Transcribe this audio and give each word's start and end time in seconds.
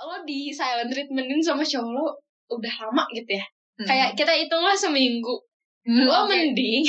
lo 0.00 0.22
di 0.22 0.50
silent 0.50 0.88
treatmentin 0.88 1.42
sama 1.42 1.62
cowok 1.62 1.90
lo 1.90 2.06
udah 2.50 2.74
lama 2.82 3.04
gitu 3.12 3.34
ya 3.34 3.46
Hmm. 3.78 3.86
kayak 3.86 4.18
kita 4.18 4.34
hitunglah 4.34 4.74
seminggu 4.74 5.38
Hmm, 5.86 6.02
lo 6.02 6.26
oke. 6.26 6.34
mending 6.34 6.82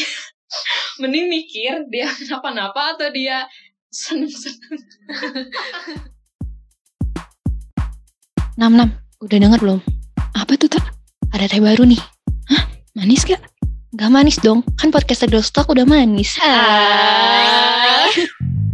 mending 1.02 1.30
mikir 1.30 1.86
dia 1.86 2.10
kenapa-napa 2.10 2.98
atau 2.98 3.10
dia 3.10 3.46
seneng-seneng 3.88 4.82
Nam 8.58 8.74
Nam, 8.74 8.90
udah 9.22 9.38
denger 9.40 9.56
belum? 9.56 9.80
Apa 10.34 10.58
tuh 10.58 10.68
tak? 10.68 10.84
Ada 11.32 11.48
teh 11.48 11.64
baru 11.64 11.88
nih. 11.88 12.02
Hah? 12.50 12.68
Manis 12.92 13.24
gak? 13.24 13.40
Gak 13.94 14.12
manis 14.12 14.36
dong, 14.36 14.68
kan 14.76 14.92
podcast 14.92 15.24
Girl 15.26 15.40
Talk 15.42 15.72
udah 15.72 15.88
manis. 15.88 16.36
Ah. 16.42 18.04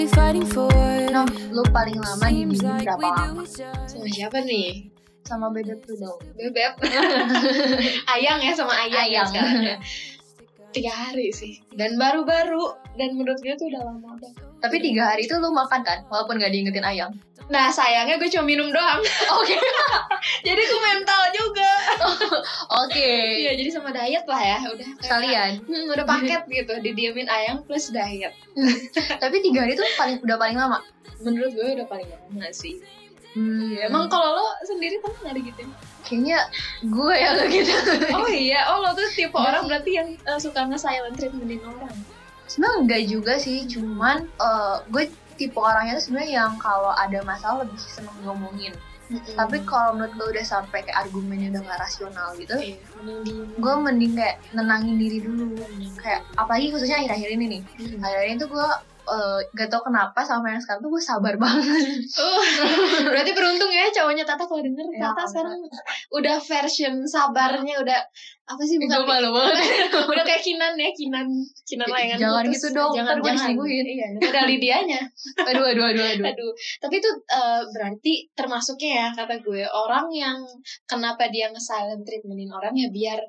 For? 0.00 0.72
Nom, 1.12 1.28
lu 1.52 1.60
paling 1.68 2.00
lama 2.00 2.24
di 2.24 2.56
berapa 2.56 2.96
lama? 2.96 3.44
sama 3.84 4.06
siapa 4.08 4.40
nih 4.40 4.88
Sama 5.20 5.52
bebek 5.52 5.84
tuh 5.84 5.92
dong. 6.00 6.16
bebek 6.32 6.72
ayang 8.16 8.40
ya 8.40 8.52
sama 8.56 8.72
ayang, 8.72 9.04
ya 9.04 9.20
Ayang. 9.20 9.28
sekarang 9.28 9.60
ya. 9.62 9.76
tiga 10.70 10.88
hari 10.90 11.28
sih 11.30 11.60
dan 11.74 11.94
baru-baru 11.96 12.64
dan 12.96 13.12
menurut 13.12 13.36
gue 13.38 13.52
tuh 13.52 13.68
udah 13.68 13.82
lama 13.84 14.16
udah 14.16 14.32
Tapi 14.60 14.76
tiga 14.78 15.08
hari 15.08 15.24
itu 15.24 15.34
lu 15.34 15.50
makan 15.50 15.80
kan? 15.80 16.04
Walaupun 16.06 16.36
gak 16.36 16.48
diingetin 16.48 16.84
ayang. 16.84 17.12
nah 17.46 17.66
sayangnya 17.66 18.14
gue 18.14 18.30
cuma 18.30 18.46
minum 18.46 18.70
doang 18.70 19.02
Oke. 19.36 19.58
jadi 20.46 20.62
gue 20.62 20.80
mental 20.84 21.22
juga 21.32 21.72
Oke. 22.80 23.10
iya 23.40 23.58
jadi 23.58 23.66
sama 23.68 23.90
diet 23.90 24.22
lah 24.22 24.38
ya 24.38 24.58
udah 24.64 24.86
Sekalian. 25.00 25.50
Hmm, 25.60 25.90
udah 25.90 26.06
paket 26.06 26.46
gitu 26.46 26.78
didiemin 26.78 27.26
ayang 27.26 27.64
plus 27.64 27.90
diet 27.90 28.30
Tapi 29.16 29.36
tiga 29.40 29.66
hari 29.66 29.74
itu 29.74 29.82
paling 29.96 30.22
udah 30.22 30.36
paling 30.36 30.54
lama. 30.54 30.78
menurut 31.18 31.50
gue 31.50 31.74
udah 31.74 31.86
paling 31.86 32.06
lama 32.06 32.48
sih 32.50 32.78
Hmm, 33.30 33.78
emang 33.80 34.06
kalau 34.06 34.34
lo 34.36 34.46
sendiri 34.64 34.98
pernah 34.98 35.30
nggak 35.30 35.42
gitu 35.44 35.62
kayaknya 36.02 36.38
gue 36.82 37.14
yang 37.14 37.38
gitu. 37.46 37.74
oh 38.10 38.26
iya 38.26 38.66
oh 38.68 38.78
lo 38.78 38.90
tuh 38.90 39.06
tipe 39.08 39.30
orang 39.30 39.66
berarti 39.66 39.90
yang 39.92 40.18
eh, 40.20 40.34
suka 40.36 40.66
nge-silent 40.66 41.14
treatmentin 41.14 41.62
orang 41.62 41.94
Sebenarnya 42.50 42.78
enggak 42.82 43.02
juga 43.06 43.32
sih, 43.38 43.62
cuman 43.70 44.26
eh, 44.26 44.76
gue 44.90 45.04
tipe 45.38 45.54
orangnya 45.56 46.02
tuh 46.02 46.10
sebenarnya 46.10 46.32
yang 46.42 46.52
kalau 46.58 46.90
ada 46.90 47.22
masalah 47.22 47.62
lebih 47.62 47.78
seneng 47.78 48.18
ngomongin. 48.26 48.74
Tapi 49.10 49.66
kalau 49.66 49.98
menurut 49.98 50.14
gue 50.14 50.28
udah 50.38 50.46
sampai 50.46 50.86
kayak 50.86 51.02
argumennya 51.02 51.50
udah 51.58 51.62
gak 51.66 51.82
rasional 51.82 52.30
gitu, 52.38 52.54
mending 53.02 53.26
diem. 53.26 53.58
gue 53.58 53.74
mending 53.74 54.12
kayak 54.14 54.38
nenangin 54.54 54.96
diri 55.02 55.18
dulu. 55.18 55.58
Kayak 55.98 56.22
apalagi 56.38 56.70
khususnya 56.70 57.02
akhir-akhir 57.02 57.30
ini 57.34 57.44
nih. 57.58 57.62
Hmm. 57.66 58.06
Akhir-akhir 58.06 58.30
ini 58.30 58.38
tuh 58.38 58.48
gue 58.54 58.68
eh, 59.02 59.38
gak 59.52 59.68
tau 59.68 59.80
kenapa 59.80 60.20
sama 60.20 60.50
yang 60.50 60.60
sekarang 60.60 60.80
tuh 60.80 60.90
gue 60.90 61.02
sabar 61.02 61.34
banget. 61.34 62.00
Oh, 62.16 62.40
berarti 63.08 63.30
beruntung 63.32 63.68
ya 63.68 63.88
cowoknya 63.88 64.22
Tata 64.22 64.44
kalau 64.44 64.60
denger 64.60 64.86
Ya, 64.90 65.10
Tata 65.10 65.22
sekarang 65.24 65.58
udah 66.10 66.36
version 66.36 66.94
sabarnya 67.02 67.80
udah 67.80 68.00
apa 68.50 68.62
sih 68.66 68.76
bukan 68.76 68.98
Gue 68.98 69.06
malu 69.06 69.30
banget. 69.30 69.62
udah 70.10 70.24
kayak 70.26 70.42
Kinan 70.42 70.74
ya 70.74 70.90
Kinan 70.90 71.26
Kinan 71.62 71.86
layangan 71.86 72.18
Jangan 72.18 72.42
putus. 72.42 72.52
gitu 72.52 72.68
dong, 72.74 72.92
jangan 72.92 73.14
gue 73.14 73.22
jangan 73.22 73.36
diselingkuhin. 73.38 73.84
iya 73.86 74.06
udah 74.18 74.42
Lidianya 74.44 75.00
aduh, 75.50 75.64
aduh, 75.64 75.84
aduh, 75.86 76.06
aduh. 76.10 76.26
aduh 76.26 76.52
tapi 76.78 76.94
itu 76.98 77.10
eh, 77.30 77.62
berarti 77.70 78.12
termasuknya 78.34 78.90
ya 78.90 79.06
kata 79.14 79.38
gue 79.38 79.62
orang 79.64 80.10
yang 80.10 80.38
kenapa 80.84 81.30
dia 81.30 81.46
nge-silent 81.48 82.02
treatmentin 82.02 82.50
orang 82.50 82.74
ya 82.74 82.90
biar 82.90 83.20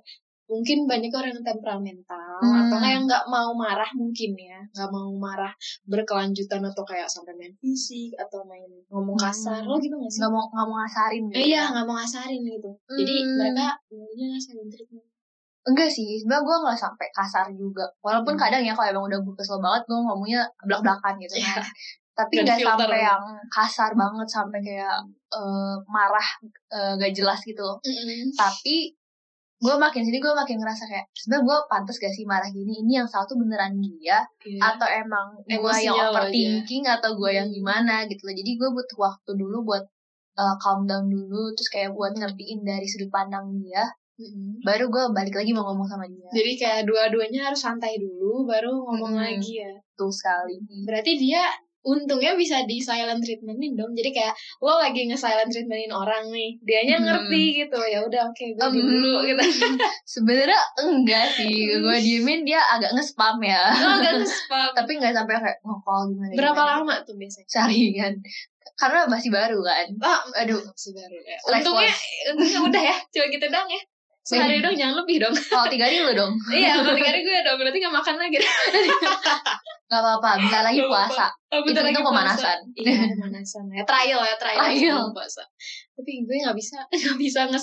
mungkin 0.51 0.83
banyak 0.83 1.07
orang 1.15 1.31
yang 1.31 1.47
temperamental 1.47 2.35
Hmm. 2.43 2.67
atau 2.67 2.75
nggak 2.75 2.91
yang 2.91 3.05
nggak 3.07 3.25
mau 3.25 3.55
marah 3.55 3.87
mungkin 3.95 4.35
ya 4.35 4.59
nggak 4.75 4.89
mau 4.91 5.07
marah 5.15 5.53
berkelanjutan 5.87 6.59
atau 6.59 6.83
kayak 6.83 7.07
sampai 7.07 7.31
main 7.39 7.53
fisik 7.55 8.11
atau 8.19 8.43
main 8.43 8.67
ngomong 8.91 9.15
kasar 9.15 9.63
Hmm. 9.63 9.71
lo 9.71 9.79
gitu 9.79 9.95
nggak 9.95 10.11
sih 10.11 10.19
Gak 10.19 10.31
mau, 10.31 10.43
gak 10.49 10.65
mau 10.67 10.75
ngasarin 10.77 11.23
gitu. 11.31 11.35
Eh, 11.39 11.45
iya 11.47 11.71
nggak 11.71 11.85
mau 11.87 11.95
ngasarin 11.95 12.41
gitu 12.43 12.71
jadi 12.91 13.15
Hmm. 13.17 13.35
mereka 13.39 13.67
maunya 13.87 14.27
silent 14.35 14.67
treatment 14.67 15.07
Enggak 15.61 15.93
sih, 15.93 16.17
sebenernya 16.17 16.41
gue 16.41 16.57
gak 16.65 16.79
sampai 16.81 17.07
kasar 17.13 17.45
juga. 17.53 17.85
Walaupun 18.01 18.33
Hmm. 18.33 18.41
kadang 18.41 18.65
ya 18.65 18.73
kalau 18.73 18.89
emang 18.89 19.05
udah 19.05 19.19
gue 19.21 19.35
kesel 19.37 19.61
banget, 19.61 19.85
gue 19.85 19.93
ngomongnya 19.93 20.41
belak-belakan 20.65 21.21
gitu 21.21 21.37
Iya. 21.37 21.53
kan. 21.53 21.65
Tapi 22.17 22.33
Nggak 22.41 22.57
sampai 22.59 22.97
yang 22.97 23.21
kasar 23.47 23.93
banget, 23.93 24.25
sampai 24.25 24.57
kayak 24.57 24.97
eh, 25.31 25.75
marah 25.85 26.27
eh, 26.73 26.97
gak 26.97 27.13
jelas 27.13 27.45
gitu. 27.45 27.77
Tapi 28.33 28.89
gue 29.61 29.75
makin 29.77 30.01
sini 30.01 30.17
gue 30.17 30.33
makin 30.33 30.57
ngerasa 30.57 30.83
kayak 30.89 31.05
sebenarnya 31.13 31.45
gue 31.45 31.57
pantas 31.69 31.95
gak 31.95 32.09
sih 32.09 32.25
marah 32.25 32.49
gini 32.49 32.81
ini 32.81 32.97
yang 32.97 33.05
salah 33.05 33.29
tuh 33.29 33.37
beneran 33.37 33.77
dia 33.77 34.25
Iya. 34.41 34.57
atau 34.73 34.87
emang 34.89 35.27
gue 35.45 35.73
yang 35.79 35.93
lo 35.93 36.01
aja. 36.01 36.09
overthinking 36.09 36.83
atau 36.89 37.13
gue 37.13 37.29
yang 37.31 37.45
gimana 37.47 38.09
gitu 38.09 38.25
loh 38.25 38.33
jadi 38.33 38.51
gue 38.57 38.69
butuh 38.73 38.97
waktu 38.99 39.31
dulu 39.37 39.57
buat 39.63 39.83
uh, 40.35 40.55
calm 40.57 40.89
down 40.89 41.05
dulu 41.05 41.53
terus 41.53 41.69
kayak 41.69 41.93
buat 41.93 42.17
ngertiin 42.17 42.65
dari 42.65 42.89
sudut 42.89 43.13
pandang 43.13 43.53
dia 43.53 43.85
Mm-mm. 44.17 44.65
baru 44.65 44.89
gue 44.89 45.03
balik 45.13 45.33
lagi 45.33 45.53
mau 45.53 45.65
ngomong 45.69 45.85
sama 45.85 46.05
dia 46.05 46.29
jadi 46.33 46.51
kayak 46.57 46.81
dua-duanya 46.85 47.49
harus 47.49 47.61
santai 47.61 48.01
dulu 48.01 48.49
baru 48.49 48.73
ngomong 48.81 49.13
Mm-mm. 49.13 49.25
lagi 49.37 49.61
ya 49.61 49.71
betul 49.77 50.09
sekali 50.09 50.57
Berarti 50.85 51.11
dia 51.17 51.45
untungnya 51.81 52.33
bisa 52.33 52.61
di 52.63 52.77
silent 52.77 53.19
treatmentin 53.19 53.73
dong. 53.73 53.91
Jadi 53.91 54.09
kayak 54.11 54.33
lo 54.59 54.77
lagi 54.77 55.05
nge-silent 55.05 55.47
treatmentin 55.47 55.89
orang 55.89 56.29
nih, 56.29 56.57
dianya 56.59 56.95
Hmm. 56.95 57.05
ngerti 57.05 57.43
gitu. 57.59 57.79
Ya 57.81 57.99
udah 58.01 58.21
oke 58.27 58.45
gue 58.47 58.61
Em, 58.61 58.71
diem 58.71 58.85
dulu 58.87 59.13
gitu. 59.23 59.41
sebenarnya 60.07 60.59
enggak 60.79 61.25
sih 61.33 61.51
gue 61.71 61.97
diemin 61.99 62.41
dia 62.41 62.61
agak 62.67 62.93
nge-spam 62.93 63.37
ya 63.39 63.69
Lo 63.71 63.89
agak 63.97 64.13
nge-spam. 64.19 64.69
tapi 64.77 64.91
nggak 64.95 65.13
sampai 65.13 65.35
kayak 65.35 65.57
ngokol 65.61 66.01
gimana 66.09 66.33
Berapa 66.33 66.53
gimana. 66.55 66.73
lama 66.77 66.95
tuh 67.01 67.15
biasanya? 67.15 67.47
seharian 67.47 68.13
karena 68.77 69.05
masih 69.05 69.29
baru 69.29 69.59
kan 69.61 69.87
Ah, 69.99 70.21
aduh 70.37 70.57
masih 70.57 70.91
baru 70.91 71.17
ya. 71.19 71.37
Untungnya, 71.47 71.93
untungnya 72.29 72.59
udah 72.63 72.83
ya. 72.83 72.95
Coba 73.07 73.25
gitu 73.27 73.45
dong 73.47 73.67
ya. 73.67 73.81
Sehari 74.21 74.61
dong, 74.61 74.77
jangan 74.77 75.01
lebih 75.01 75.17
dong. 75.17 75.33
kalau 75.33 75.65
tiga 75.73 75.89
hari 75.89 75.97
lu 75.97 76.13
dong 76.13 76.33
iya, 76.53 76.77
kalau 76.77 76.93
tiga 76.93 77.09
hari 77.09 77.21
gue 77.25 77.37
dong. 77.41 77.57
Berarti 77.57 77.77
gak 77.81 77.95
makan 77.95 78.15
lagi. 78.21 78.37
nggak 79.91 79.99
apa-apa 80.07 80.29
bentar 80.39 80.63
lagi 80.63 80.79
puasa 80.87 81.27
Oh, 81.51 81.59
bentar 81.67 81.83
Itu- 81.83 81.91
lagi 81.91 81.99
itu 81.99 82.03
puasa. 82.07 82.15
pemanasan. 82.15 82.59
Iya, 82.79 82.95
pemanasan. 83.11 83.63
Ya, 83.75 83.83
trial 83.83 84.21
ya, 84.23 84.35
trial. 84.39 84.61
Trial. 84.63 84.79
sebelum 84.79 85.11
puasa. 85.11 85.43
Tapi 85.99 86.11
gue 86.23 86.37
gak 86.47 86.55
bisa, 86.55 86.79
gak 87.11 87.17
bisa 87.19 87.39
nge 87.51 87.59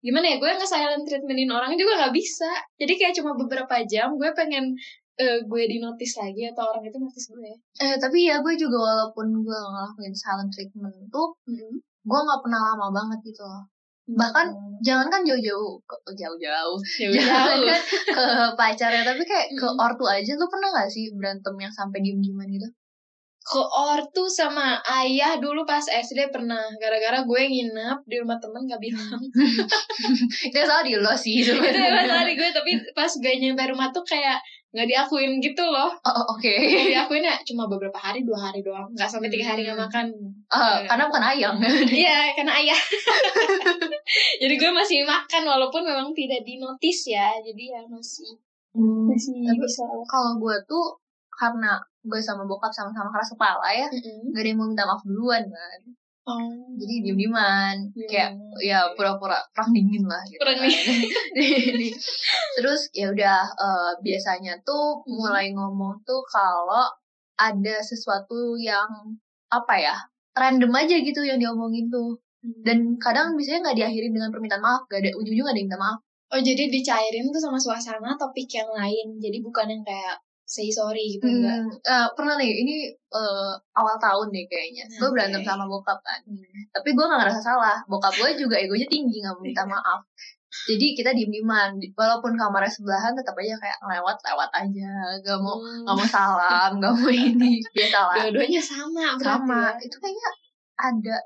Gimana 0.00 0.24
ya, 0.24 0.36
gue 0.40 0.50
nge-silent 0.56 1.04
treatmentin 1.04 1.52
orang 1.52 1.76
juga 1.76 2.00
gak 2.08 2.16
bisa. 2.16 2.48
Jadi 2.80 2.92
kayak 2.96 3.12
cuma 3.20 3.36
beberapa 3.36 3.76
jam, 3.84 4.16
gue 4.16 4.30
pengen 4.32 4.72
eh, 5.20 5.44
gue 5.44 5.62
di 5.68 5.76
notice 5.80 6.16
lagi 6.16 6.48
atau 6.48 6.64
orang 6.64 6.88
itu 6.88 6.96
notice 6.96 7.28
gue. 7.28 7.52
eh 7.80 7.96
tapi 8.00 8.28
ya 8.28 8.40
gue 8.40 8.56
juga 8.56 8.76
walaupun 8.80 9.44
gue 9.44 9.58
ngelakuin 9.68 10.12
silent 10.12 10.48
treatment 10.52 10.92
tuh 11.08 11.32
gue 12.06 12.20
nggak 12.20 12.40
pernah 12.44 12.60
lama 12.72 12.92
banget 12.92 13.32
gitu 13.32 13.40
loh 13.44 13.64
bahkan 14.06 14.54
jangan 14.86 15.10
kan 15.10 15.22
jauh-jauh 15.26 15.82
jauh-jauh. 16.14 16.78
Jangan 17.10 17.58
kan 17.66 17.80
ke 18.06 18.24
pacarnya 18.54 19.02
tapi 19.02 19.22
kayak 19.26 19.50
ke 19.58 19.66
Mm. 19.66 19.82
ortu 19.82 20.04
aja. 20.06 20.32
Lu 20.38 20.46
pernah 20.46 20.70
gak 20.70 20.90
sih 20.92 21.10
berantem 21.10 21.54
yang 21.58 21.72
sampai 21.74 21.98
diem-dieman 22.04 22.46
gitu? 22.46 22.68
Ke 23.46 23.62
ortu 23.62 24.26
sama 24.30 24.78
ayah 25.02 25.38
dulu 25.38 25.66
pas 25.66 25.82
SD 25.82 26.30
pernah. 26.30 26.62
Gara-gara 26.78 27.22
gue 27.26 27.42
nginep 27.46 27.98
di 28.06 28.16
rumah 28.22 28.38
temen 28.38 28.66
gak 28.70 28.82
bilang. 28.82 29.18
itu 30.50 30.58
salah 30.62 30.82
di 30.86 30.94
lo 30.94 31.14
sih 31.14 31.42
itu 31.42 31.54
salah 31.54 32.26
di 32.26 32.34
gue, 32.38 32.48
tapi 32.54 32.78
pas 32.94 33.10
gue 33.10 33.32
nyampe 33.42 33.62
rumah 33.74 33.90
tuh 33.90 34.06
kayak 34.06 34.38
gak 34.70 34.86
diakuin 34.86 35.38
gitu 35.38 35.62
loh. 35.62 35.88
oh, 35.88 36.24
oke 36.32 36.46
Gak 36.48 36.86
diakuin 36.90 37.22
ya 37.22 37.36
cuma 37.42 37.64
beberapa 37.66 37.96
hari, 37.96 38.22
dua 38.22 38.50
hari 38.50 38.60
doang. 38.60 38.90
Gak 38.92 39.06
sampai 39.06 39.28
tiga 39.28 39.52
hari 39.52 39.62
gak 39.62 39.74
Hmm. 39.74 39.84
makan. 39.86 40.06
Ah, 40.48 40.78
karena 40.84 41.04
bukan 41.06 41.24
ayam 41.24 41.54
Iya, 42.04 42.34
karena 42.34 42.52
ayah. 42.56 42.76
Jadi 44.42 44.54
gue 44.54 44.70
masih 44.70 45.02
makan 45.02 45.42
walaupun 45.44 45.82
memang 45.82 46.10
tidak 46.12 46.42
dinotis 46.42 47.06
ya. 47.06 47.34
Jadi 47.40 47.72
ya 47.72 47.80
masih 47.86 48.36
masih 49.08 49.32
Tapi 49.40 49.56
bisa. 49.58 49.84
kalau 50.04 50.36
gue 50.36 50.56
tuh 50.64 51.00
karena 51.32 51.80
gue 52.02 52.20
sama 52.20 52.44
bokap 52.44 52.68
sama-sama 52.70 53.08
keras 53.08 53.32
kepala 53.32 53.68
ya 53.68 53.88
Mm-mm. 53.88 54.32
gak 54.32 54.40
ada 54.40 54.48
yang 54.48 54.56
mau 54.56 54.68
minta 54.68 54.84
maaf 54.84 55.00
duluan 55.02 55.44
kan 55.44 55.80
Oh. 56.26 56.42
jadi 56.74 56.94
diem-dieman 57.06 57.94
Iya. 57.94 58.08
kayak 58.10 58.30
ya 58.58 58.78
pura-pura 58.98 59.38
perang 59.54 59.70
dingin 59.70 60.02
lah 60.10 60.18
gitu 60.26 60.42
Perang 60.42 60.58
kan. 60.58 60.66
terus 62.58 62.90
ya 62.90 63.14
udah 63.14 63.38
eh, 63.46 63.92
biasanya 64.02 64.58
tuh 64.66 65.00
Hmm. 65.06 65.22
mulai 65.22 65.54
ngomong 65.54 66.02
tuh 66.02 66.20
kalau 66.26 66.86
ada 67.38 67.76
sesuatu 67.80 68.58
yang 68.58 69.14
apa 69.52 69.74
ya 69.78 69.96
random 70.34 70.72
aja 70.74 70.98
gitu 70.98 71.22
yang 71.22 71.38
diomongin 71.38 71.86
tuh 71.88 72.18
dan 72.66 72.98
kadang 72.98 73.38
biasanya 73.38 73.70
nggak 73.70 73.78
diakhiri 73.86 74.08
dengan 74.10 74.30
permintaan 74.34 74.62
maaf 74.62 74.82
gak 74.86 75.02
ada 75.02 75.10
ujung-ujung 75.14 75.46
gak 75.46 75.54
ada 75.54 75.60
yang 75.62 75.70
minta 75.70 75.78
maaf 75.80 75.98
Oh 76.26 76.42
jadi 76.42 76.66
dicairin 76.66 77.30
tuh 77.30 77.38
sama 77.38 77.54
suasana 77.54 78.18
topik 78.18 78.50
yang 78.50 78.66
lain. 78.74 79.14
Jadi 79.22 79.46
bukan 79.46 79.70
yang 79.70 79.86
kayak 79.86 80.18
say 80.46 80.70
sorry 80.70 81.18
gitu 81.18 81.26
enggak? 81.26 81.58
Hmm, 81.58 81.74
eh, 81.74 82.06
pernah 82.14 82.38
nih 82.38 82.50
ini 82.56 82.76
eh, 82.88 83.52
awal 83.74 83.98
tahun 83.98 84.30
deh 84.30 84.46
kayaknya. 84.46 84.86
Gue 84.94 85.10
Oke. 85.10 85.14
berantem 85.18 85.42
sama 85.42 85.66
bokap 85.66 85.98
kan. 86.00 86.22
Tapi 86.70 86.88
gue 86.94 87.04
gak 87.04 87.18
ngerasa 87.18 87.40
salah. 87.42 87.76
Bokap 87.84 88.14
gue 88.14 88.38
juga 88.38 88.54
egonya 88.56 88.86
tinggi 88.86 89.18
gak 89.20 89.36
minta 89.42 89.66
maaf. 89.74 90.06
Jadi 90.64 90.96
kita 90.96 91.12
diem 91.12 91.28
dieman 91.28 91.76
walaupun 91.92 92.32
kamarnya 92.32 92.70
sebelahan 92.70 93.12
tetap 93.12 93.36
aja 93.36 93.58
kayak 93.58 93.76
lewat 93.82 94.16
lewat 94.22 94.50
aja. 94.54 94.90
Gak 95.20 95.38
mau 95.42 95.58
Hmm. 95.58 95.82
gak 95.82 95.94
mau 95.94 96.06
salam 96.06 96.70
gak 96.78 96.92
mau 96.94 97.10
ini. 97.28 97.58
Biasa 97.74 97.98
lah. 98.00 98.16
Dua-duanya 98.24 98.62
sama 98.62 99.18
sama. 99.18 99.60
ya. 99.74 99.84
itu 99.84 99.96
kayaknya 99.98 100.28
ada 100.78 101.16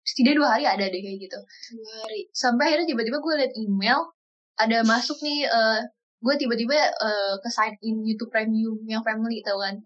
setidaknya 0.00 0.38
dua 0.38 0.48
hari 0.56 0.64
ada 0.64 0.84
deh 0.86 0.98
kayak 0.98 1.18
gitu. 1.20 1.38
Dua 1.76 1.92
hari. 2.02 2.24
Sampai 2.32 2.72
akhirnya 2.72 2.88
tiba-tiba 2.88 3.20
gue 3.20 3.34
liat 3.36 3.52
email 3.54 4.00
ada 4.56 4.80
masuk 4.82 5.20
nih 5.20 5.44
eh 5.44 5.80
gue 6.26 6.34
tiba-tiba 6.36 6.74
eh, 6.74 7.34
ke 7.38 7.48
sign 7.48 7.78
in 7.80 8.02
YouTube 8.02 8.28
Premium 8.28 8.74
yang 8.84 9.00
family 9.00 9.38
tau 9.40 9.62
kan? 9.62 9.78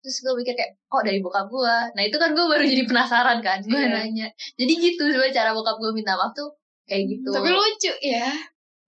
Terus 0.00 0.16
gue 0.24 0.32
mikir 0.34 0.56
kayak 0.56 0.80
kok 0.88 1.04
dari 1.04 1.20
bokap 1.20 1.46
gue 1.46 1.76
nah 1.92 2.02
itu 2.02 2.16
kan 2.16 2.32
gue 2.32 2.40
baru 2.42 2.64
jadi 2.64 2.88
penasaran 2.88 3.38
kan 3.44 3.60
gue 3.60 3.76
Iya. 3.76 3.92
nanya. 3.92 4.26
Jadi 4.56 4.72
gitu 4.72 5.04
sebenarnya 5.04 5.34
cara 5.36 5.50
bokap 5.52 5.76
gue 5.76 5.92
minta 5.92 6.16
maaf 6.16 6.32
tuh 6.32 6.48
kayak 6.88 7.04
gitu. 7.12 7.28
tapi 7.28 7.52
lucu 7.52 7.92
ya. 8.00 8.32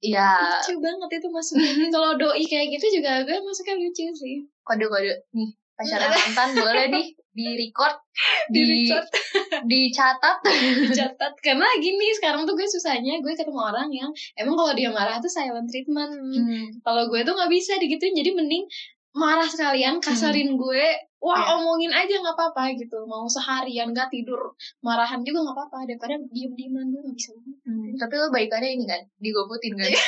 Iya. 0.00 0.30
Lucu 0.64 0.74
banget 0.80 1.10
itu 1.18 1.28
masuknya 1.28 1.70
kalau 1.90 2.16
doi 2.16 2.44
kayak 2.46 2.66
gitu 2.72 3.02
juga 3.02 3.20
gue 3.22 3.36
masuknya 3.38 3.74
lucu 3.76 4.04
sih. 4.16 4.36
Kode-kode. 4.64 5.12
Nih 5.36 5.52
pacaran 5.78 6.10
mantan 6.10 6.48
boleh 6.58 6.86
nih 6.90 7.06
di 7.30 7.46
record 7.54 7.94
di 8.54 8.62
di 8.66 8.82
dicatat. 9.70 10.42
Dicatat. 10.42 11.32
Karena 11.38 11.70
gini 11.78 12.10
sekarang 12.18 12.42
tuh 12.42 12.58
gue 12.58 12.66
susahnya 12.66 13.22
gue 13.22 13.32
ketemu 13.38 13.62
orang 13.62 13.86
yang 13.94 14.10
emang 14.34 14.58
kalau 14.58 14.74
dia 14.74 14.90
marah 14.90 15.22
tuh 15.22 15.30
silent 15.30 15.70
treatment. 15.70 16.10
Hmm. 16.10 16.66
kalau 16.82 17.06
gue 17.06 17.22
tuh 17.22 17.38
nggak 17.38 17.50
bisa 17.50 17.78
digituin 17.78 18.18
jadi 18.18 18.34
mending 18.34 18.66
marah 19.14 19.46
sekalian 19.46 20.02
kasarin 20.02 20.58
gue. 20.58 20.84
Wah 21.18 21.34
Iya. 21.34 21.58
omongin 21.58 21.90
aja 21.90 22.14
nggak 22.22 22.34
apa-apa 22.38 22.74
gitu. 22.78 23.02
Mau 23.06 23.26
seharian 23.26 23.90
nggak 23.90 24.06
tidur 24.10 24.54
marahan 24.82 25.18
juga 25.22 25.46
nggak 25.46 25.56
apa-apa. 25.62 25.78
Daripada 25.86 26.14
diem 26.30 26.54
dieman 26.58 26.90
gue 26.90 27.02
nggak 27.02 27.16
bisa. 27.18 27.34
Hmm, 27.66 27.94
tapi 27.98 28.14
lo 28.18 28.30
baikannya 28.30 28.74
ini 28.74 28.84
kan 28.86 29.02
digoputin 29.22 29.78
kan? 29.78 29.90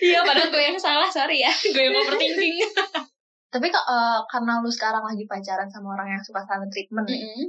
Iya 0.00 0.24
padahal 0.24 0.48
gue 0.48 0.62
yang 0.72 0.80
salah 0.80 1.08
sorry 1.08 1.44
ya. 1.44 1.52
Gue 1.52 1.84
yang 1.84 1.96
overthinking 2.00 2.56
tapi 3.56 3.72
eh, 3.72 4.20
karena 4.28 4.60
lu 4.60 4.68
sekarang 4.68 5.00
lagi 5.02 5.24
pacaran 5.24 5.66
sama 5.66 5.96
orang 5.96 6.08
yang 6.14 6.22
suka 6.22 6.44
silent 6.44 6.68
treatment 6.68 7.08
nih 7.08 7.24
Mm-mm. 7.24 7.44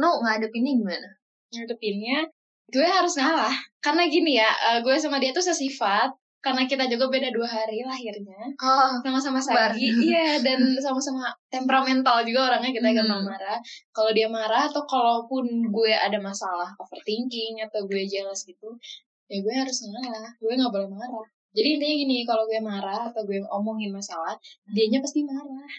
lu 0.00 0.10
ngadepinnya 0.24 0.72
gimana? 0.74 1.10
Ngadepinnya 1.52 2.18
gue 2.66 2.82
harus 2.82 3.14
ngalah. 3.14 3.54
Karena 3.84 4.02
gini 4.08 4.40
ya 4.40 4.50
eh, 4.72 4.78
gue 4.80 4.96
sama 4.96 5.20
dia 5.20 5.30
tuh 5.30 5.44
sesifat 5.44 6.10
karena 6.42 6.62
kita 6.64 6.86
juga 6.86 7.10
beda 7.10 7.34
dua 7.34 7.48
hari 7.48 7.82
lahirnya. 7.82 8.54
Oh 8.62 9.02
sama-sama 9.02 9.42
sagi 9.42 9.90
iya 9.90 10.38
dan 10.38 10.62
sama-sama 10.84 11.26
temperamental 11.50 12.22
juga 12.22 12.54
orangnya 12.54 12.70
kita 12.70 12.88
Hmm. 12.90 12.98
gampang 13.02 13.22
marah. 13.26 13.58
Kalau 13.90 14.10
dia 14.14 14.28
marah 14.30 14.70
atau 14.70 14.82
kalaupun 14.86 15.42
gue 15.70 15.90
ada 15.90 16.18
masalah 16.22 16.70
overthinking 16.78 17.62
atau 17.66 17.86
gue 17.86 18.02
jealous 18.06 18.46
gitu 18.46 18.78
ya 19.26 19.42
gue 19.42 19.54
harus 19.54 19.74
ngalah. 19.82 20.30
Gue 20.38 20.52
nggak 20.54 20.70
boleh 20.70 20.88
marah 20.90 21.26
jadi 21.56 21.68
intinya 21.80 21.96
gini 22.04 22.16
kalau 22.28 22.44
gue 22.44 22.60
marah 22.60 23.08
atau 23.08 23.24
gue 23.24 23.40
omongin 23.48 23.90
masalah 23.96 24.36
dianya 24.68 25.00
pasti 25.00 25.24
marah. 25.24 25.72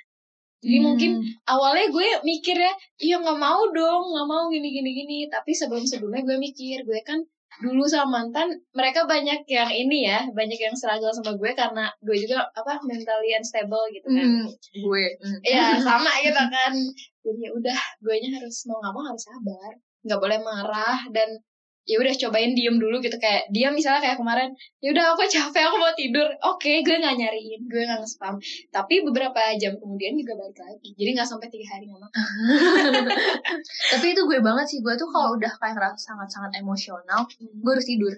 Jadi 0.58 0.78
mungkin 0.82 1.22
awalnya 1.46 1.94
gue 1.94 2.08
mikir 2.26 2.58
ya 2.58 2.74
iya 2.98 3.16
nggak 3.22 3.38
mau 3.38 3.62
dong 3.70 4.10
nggak 4.10 4.28
mau 4.28 4.50
gini 4.50 4.74
gini 4.74 4.90
gini. 4.98 5.18
Tapi 5.30 5.54
sebelum 5.54 5.86
sebelumnya 5.86 6.26
gue 6.26 6.38
mikir 6.42 6.82
gue 6.82 6.98
kan 7.06 7.22
dulu 7.62 7.86
sama 7.90 8.22
mantan 8.22 8.54
mereka 8.74 9.06
banyak 9.10 9.46
yang 9.50 9.70
ini 9.70 10.10
ya 10.10 10.30
banyak 10.34 10.58
yang 10.58 10.74
struggle 10.78 11.10
sama 11.14 11.38
gue 11.38 11.52
karena 11.54 11.90
gue 12.02 12.18
juga 12.18 12.50
apa 12.58 12.82
mentally 12.82 13.38
unstable 13.38 13.86
gitu 13.94 14.10
kan. 14.10 14.26
Hmm, 14.26 14.46
gue 14.82 15.04
hmm. 15.22 15.40
ya 15.46 15.78
sama 15.88 16.10
gitu 16.26 16.42
kan. 16.50 16.74
Jadi 17.22 17.40
ya 17.46 17.50
udah 17.54 17.80
gue 18.02 18.16
nya 18.18 18.30
harus 18.42 18.66
mau 18.66 18.82
nggak 18.82 18.94
mau 18.98 19.04
harus 19.06 19.24
sabar 19.30 19.72
nggak 20.08 20.22
boleh 20.24 20.40
marah 20.42 21.00
dan 21.14 21.38
ya 21.88 21.96
udah 21.98 22.12
cobain 22.14 22.52
diem 22.52 22.76
dulu 22.76 23.00
gitu 23.00 23.16
kayak 23.16 23.48
dia 23.48 23.72
misalnya 23.72 24.04
kayak 24.04 24.20
kemarin 24.20 24.52
ya 24.78 24.92
udah 24.92 25.16
aku 25.16 25.24
capek 25.26 25.64
aku 25.64 25.78
mau 25.80 25.96
tidur. 25.96 26.28
Oke 26.44 26.84
gue 26.84 26.96
nggak 26.96 27.16
nyariin 27.16 27.64
gue 27.64 27.82
nggak 27.82 28.04
nge-spam. 28.04 28.36
Tapi 28.68 29.02
beberapa 29.02 29.40
jam 29.56 29.72
kemudian 29.74 30.14
juga 30.14 30.36
balik 30.36 30.60
lagi 30.60 30.92
jadi 30.94 31.16
nggak 31.16 31.26
sampai 31.26 31.48
tiga 31.48 31.68
hari 31.72 31.88
nggak 31.88 32.02
makan. 32.04 32.22
Tapi 33.96 34.06
itu 34.12 34.22
gue 34.22 34.40
banget 34.40 34.66
sih 34.68 34.80
gue 34.84 34.94
tuh 34.94 35.08
kalau 35.08 35.34
udah 35.34 35.52
kayak 35.56 35.74
ngerasa 35.74 35.96
sangat-sangat 35.98 36.52
emosional 36.60 37.24
gue 37.40 37.72
harus 37.72 37.88
tidur. 37.88 38.14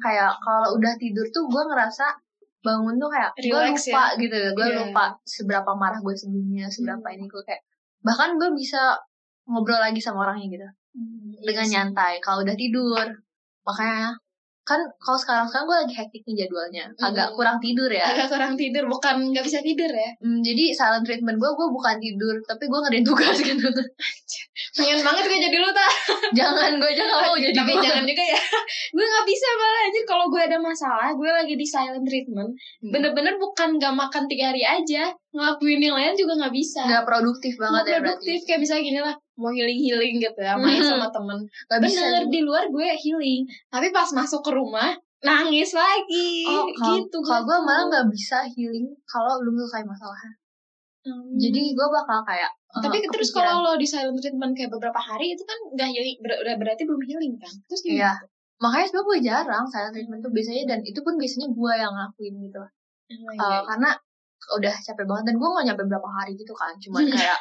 Kayak 0.00 0.40
kalau 0.40 0.76
udah 0.76 0.96
tidur 0.96 1.28
tuh 1.28 1.44
gue 1.46 1.62
ngerasa 1.62 2.16
bangun 2.60 2.96
tuh 2.96 3.08
kayak 3.08 3.30
gue 3.36 3.56
lupa 3.72 4.04
gitu 4.16 4.36
gue 4.52 4.66
Iya. 4.66 4.76
lupa 4.84 5.04
seberapa 5.24 5.70
marah 5.72 5.96
gue 5.96 6.12
sebelumnya 6.12 6.68
seberapa 6.68 7.00
Hmm. 7.02 7.16
ini 7.16 7.24
gue 7.24 7.40
kayak 7.40 7.64
bahkan 8.00 8.36
gue 8.36 8.52
bisa 8.52 8.96
ngobrol 9.44 9.80
lagi 9.80 9.96
sama 9.96 10.28
orangnya 10.28 10.48
gitu 10.48 10.68
dengan 11.40 11.62
Yes. 11.62 11.72
nyantai 11.72 12.18
kalau 12.18 12.40
udah 12.40 12.54
tidur. 12.54 13.06
Makanya 13.62 14.16
kan 14.62 14.78
kalau 14.96 15.18
sekarang 15.18 15.44
sekarang 15.44 15.66
gue 15.66 15.78
lagi 15.80 15.94
hektik 15.96 16.22
nih 16.24 16.36
jadwalnya. 16.40 16.84
Agak 16.96 17.28
Hmm. 17.28 17.36
kurang 17.36 17.58
tidur 17.58 17.90
ya. 17.90 18.06
Agak 18.08 18.28
kurang 18.28 18.54
tidur 18.54 18.86
bukan 18.86 19.18
nggak 19.28 19.42
bisa 19.42 19.58
tidur 19.60 19.88
ya? 19.88 20.10
Hmm, 20.16 20.38
jadi 20.38 20.70
silent 20.70 21.02
treatment 21.02 21.36
gue 21.36 21.50
gue 21.50 21.68
bukan 21.68 21.96
tidur 21.98 22.38
tapi 22.44 22.64
gue 22.64 22.78
ngerjain 22.78 23.02
tugas 23.02 23.34
gitu. 23.42 23.66
Pengen 24.72 25.00
banget 25.00 25.24
gue 25.26 25.38
jadi 25.40 25.56
lu 25.56 25.70
tak 25.72 25.90
jangan 26.32 26.76
gue 26.76 26.86
aja 26.88 27.02
gak 27.04 27.20
mau 27.20 27.34
jadi 27.34 27.50
tapi 27.52 27.70
gue 27.72 27.82
jangan 27.82 28.04
juga 28.04 28.24
ya. 28.24 28.40
Gue 28.90 29.04
nggak 29.04 29.24
bisa 29.24 29.46
malah 29.52 29.80
anjir. 29.80 30.04
Kalau 30.04 30.26
gue 30.28 30.40
ada 30.40 30.58
masalah 30.58 31.08
gue 31.12 31.30
lagi 31.30 31.54
di 31.54 31.66
silent 31.66 32.04
treatment 32.04 32.50
Hmm. 32.78 32.90
bener-bener 32.90 33.34
bukan 33.36 33.74
gak 33.76 33.92
makan 33.92 34.24
tiga 34.26 34.50
hari 34.50 34.62
aja 34.62 35.10
ngelakuin 35.30 35.80
yang 35.80 35.94
lain 35.94 36.14
juga 36.14 36.36
nggak 36.36 36.52
bisa. 36.52 36.82
Nggak 36.84 37.04
produktif 37.04 37.54
banget 37.56 37.74
Nggak 37.80 37.90
ya 37.90 37.98
produktif 37.98 38.36
berarti. 38.36 38.46
kayak 38.46 38.60
misalnya 38.60 38.82
gini 38.84 39.00
lah 39.00 39.14
mau 39.40 39.50
healing 39.50 39.76
healing 39.76 40.14
gitu 40.18 40.36
ya 40.38 40.54
main 40.54 40.78
sama 40.78 41.08
temen 41.08 41.38
nggak 41.42 41.80
bisa 41.80 42.00
bener 42.02 42.24
di 42.28 42.40
luar 42.40 42.64
gue 42.66 42.86
healing 42.94 43.42
tapi 43.68 43.88
pas 43.88 44.06
masuk 44.10 44.40
ke 44.40 44.52
rumah 44.52 44.92
nangis 45.20 45.72
lagi 45.72 46.44
Oh, 46.44 46.64
kalau 46.70 46.96
gitu 46.96 47.16
kalau 47.20 47.42
gue 47.42 47.58
malah 47.58 47.84
nggak 47.88 48.06
bisa 48.08 48.44
healing 48.46 48.88
kalau 49.04 49.36
belum 49.36 49.56
selesai 49.58 49.84
masalahnya. 49.84 50.32
Hmm. 51.00 51.32
Jadi 51.34 51.72
gue 51.72 51.88
bakal 51.90 52.20
kayak. 52.22 52.48
eh, 52.48 52.80
tapi 52.80 53.00
terus 53.02 53.28
kepikiran. 53.28 53.52
kalau 53.52 53.66
lo 53.66 53.72
di 53.74 53.84
silent 53.84 54.16
treatment 54.16 54.52
kayak 54.52 54.68
beberapa 54.70 54.96
hari 54.96 55.32
itu 55.32 55.42
kan 55.42 55.58
nggak 55.72 55.88
healing 55.90 56.16
ber- 56.20 56.36
ber- 56.38 56.58
berarti 56.58 56.82
belum 56.84 57.02
healing 57.02 57.34
kan 57.36 57.52
terus 57.66 57.80
gimana? 57.80 57.96
Iya. 57.98 58.12
makanya 58.56 58.84
sebenarnya 58.86 59.08
gue 59.08 59.18
jarang 59.22 59.64
silent 59.66 59.92
treatment 59.92 60.20
tuh 60.20 60.28
biasanya 60.30 60.62
dan 60.66 60.80
itu 60.82 61.00
pun 61.00 61.14
biasanya 61.16 61.48
gue 61.50 61.72
yang 61.74 61.90
ngelakuin 61.90 62.34
gitu. 62.40 62.60
Oh, 62.60 63.32
iya, 63.32 63.44
iya. 63.44 63.58
karena 63.66 63.90
udah 64.50 64.74
capek 64.78 65.04
banget 65.04 65.24
dan 65.26 65.36
gue 65.36 65.48
gak 65.50 65.64
nyampe 65.66 65.82
berapa 65.84 66.08
hari 66.10 66.32
gitu 66.34 66.52
kan. 66.52 66.72
Cuman 66.78 67.02
kayak 67.12 67.38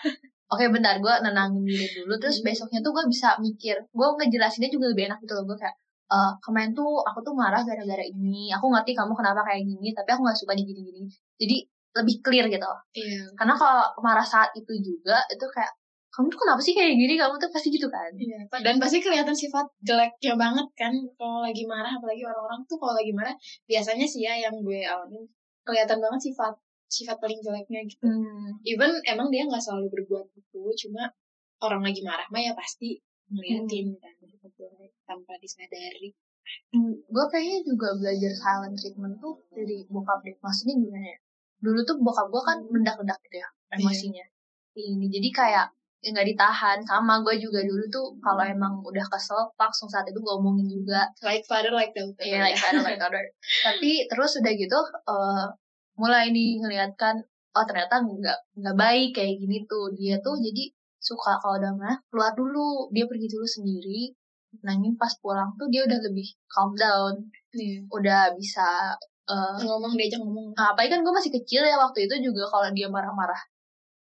Oke 0.50 0.66
bentar 0.74 0.98
gue 0.98 1.14
nenangin 1.22 1.62
diri 1.62 1.86
dulu. 1.94 2.14
Terus 2.18 2.42
besoknya 2.42 2.80
tuh 2.82 2.92
gue 2.98 3.06
bisa 3.06 3.38
mikir 3.38 3.78
Gue 3.94 4.08
ngejelasinnya 4.18 4.70
juga 4.74 4.90
lebih 4.92 5.06
enak 5.10 5.20
gitu 5.22 5.34
loh. 5.38 5.46
Gue 5.46 5.58
kayak 5.62 5.76
eh 6.10 6.32
kemarin 6.42 6.74
tuh 6.74 7.06
aku 7.06 7.22
tuh 7.22 7.34
marah 7.38 7.62
gara-gara 7.62 8.02
ini. 8.02 8.50
Aku 8.58 8.66
ngerti 8.74 8.98
kamu 8.98 9.14
kenapa 9.14 9.46
kayak 9.46 9.62
gini 9.62 9.94
Tapi 9.94 10.10
aku 10.10 10.22
gak 10.26 10.40
suka 10.42 10.54
di 10.58 10.64
gini-gini. 10.66 11.06
Jadi 11.38 11.58
lebih 12.02 12.16
clear 12.26 12.46
gitu. 12.50 12.72
Iya. 12.98 13.24
Karena 13.38 13.54
kalau 13.54 13.86
marah 14.02 14.26
saat 14.26 14.50
itu 14.58 14.74
juga 14.82 15.22
Itu 15.30 15.46
kayak 15.54 15.74
Kamu 16.10 16.26
tuh 16.34 16.42
kenapa 16.42 16.62
sih 16.66 16.74
kayak 16.74 16.98
gini? 16.98 17.14
Kamu 17.22 17.38
tuh 17.38 17.54
pasti 17.54 17.70
gitu 17.70 17.86
kan? 17.86 18.10
Iya, 18.18 18.50
dan 18.66 18.82
pasti 18.82 18.98
kelihatan 18.98 19.32
sifat 19.38 19.70
jeleknya 19.86 20.34
banget 20.34 20.68
kan 20.74 20.90
kalau 21.16 21.46
lagi 21.46 21.64
marah. 21.70 21.94
Apalagi 21.94 22.26
orang-orang 22.26 22.66
tuh 22.66 22.82
kalau 22.82 22.98
lagi 22.98 23.14
marah 23.14 23.38
biasanya 23.70 24.10
sih 24.10 24.26
ya 24.26 24.34
yang 24.34 24.58
gue 24.66 24.82
alamin 24.82 25.30
kelihatan 25.70 26.02
banget 26.02 26.34
sifat 26.34 26.58
sifat 26.90 27.18
paling 27.22 27.40
jeleknya 27.40 27.86
gitu. 27.86 28.04
hmm. 28.04 28.60
Even 28.66 28.98
emang 29.06 29.30
dia 29.30 29.46
nggak 29.46 29.62
selalu 29.62 29.94
berbuat 29.94 30.26
itu, 30.34 30.62
cuma 30.86 31.14
orang 31.62 31.86
lagi 31.86 32.02
marah 32.02 32.26
mah 32.34 32.42
ya 32.42 32.54
pasti 32.58 32.98
ngeliatin 33.30 33.94
kan 34.02 34.14
sifat 34.26 34.52
jelek 34.58 34.92
tanpa 35.06 35.38
disadari. 35.38 36.12
Gue 37.10 37.26
kayaknya 37.30 37.62
juga 37.62 37.94
belajar 37.94 38.34
silent 38.34 38.74
treatment 38.74 39.22
tuh 39.22 39.38
Dari 39.54 39.86
bokap 39.86 40.26
deh 40.26 40.34
Maksudnya 40.42 40.82
gimana 40.82 41.06
ya 41.14 41.20
Dulu 41.62 41.80
tuh 41.86 41.98
bokap 42.02 42.26
gue 42.34 42.42
kan 42.42 42.58
mendak-ledak 42.74 43.22
gitu 43.30 43.38
ya 43.38 43.50
Emosinya 43.78 44.26
Ini 44.74 45.08
jadi 45.14 45.30
kayak 45.30 45.68
ya 46.00 46.16
nggak 46.16 46.28
ditahan 46.32 46.80
sama 46.88 47.20
gue 47.28 47.36
juga 47.44 47.60
dulu 47.60 47.84
tuh 47.92 48.16
kalau 48.24 48.40
emang 48.40 48.80
udah 48.80 49.04
kesel 49.12 49.52
langsung 49.60 49.92
saat 49.92 50.08
itu 50.08 50.16
gue 50.16 50.32
omongin 50.32 50.64
juga 50.72 51.04
Like 51.20 51.44
father 51.44 51.76
like 51.76 51.92
daughter. 51.92 52.24
Iya, 52.24 52.40
like 52.40 52.56
father, 52.56 52.80
like 52.88 52.96
daughter. 52.96 53.20
Tapi 53.68 54.08
terus 54.08 54.40
udah 54.40 54.54
gitu, 54.56 54.80
eh 54.80 55.46
mulai 56.00 56.32
nih 56.32 56.58
ngeliatkan, 56.58 57.16
oh 57.54 57.66
ternyata 57.68 58.00
nggak 58.00 58.38
nggak 58.56 58.76
baik 58.76 59.10
kayak 59.14 59.36
gini 59.38 59.68
tuh. 59.68 59.92
Dia 59.94 60.16
tuh 60.20 60.40
jadi 60.40 60.72
suka 60.98 61.36
kalau 61.38 61.60
udah 61.60 61.72
marah 61.76 61.98
keluar 62.08 62.32
dulu, 62.34 62.88
dia 62.90 63.06
pergi 63.06 63.28
dulu 63.28 63.46
sendiri. 63.46 64.16
Nangin 64.64 64.98
pas 64.98 65.14
pulang 65.20 65.54
tuh 65.56 65.68
dia 65.68 65.86
udah 65.86 66.00
lebih 66.02 66.26
calm 66.48 66.74
down, 66.74 67.16
Iya. 67.54 67.86
udah 67.88 68.22
bisa. 68.34 68.96
eh 69.30 69.62
Ngomong 69.62 69.94
diajak 69.94 70.18
ngomong. 70.20 70.58
nah, 70.58 70.74
apalagi 70.74 70.90
kan 70.90 71.06
gue 71.06 71.14
masih 71.14 71.30
kecil 71.30 71.62
ya 71.62 71.78
waktu 71.78 72.10
itu 72.10 72.18
juga 72.26 72.50
kalau 72.50 72.66
dia 72.74 72.90
marah-marah 72.90 73.38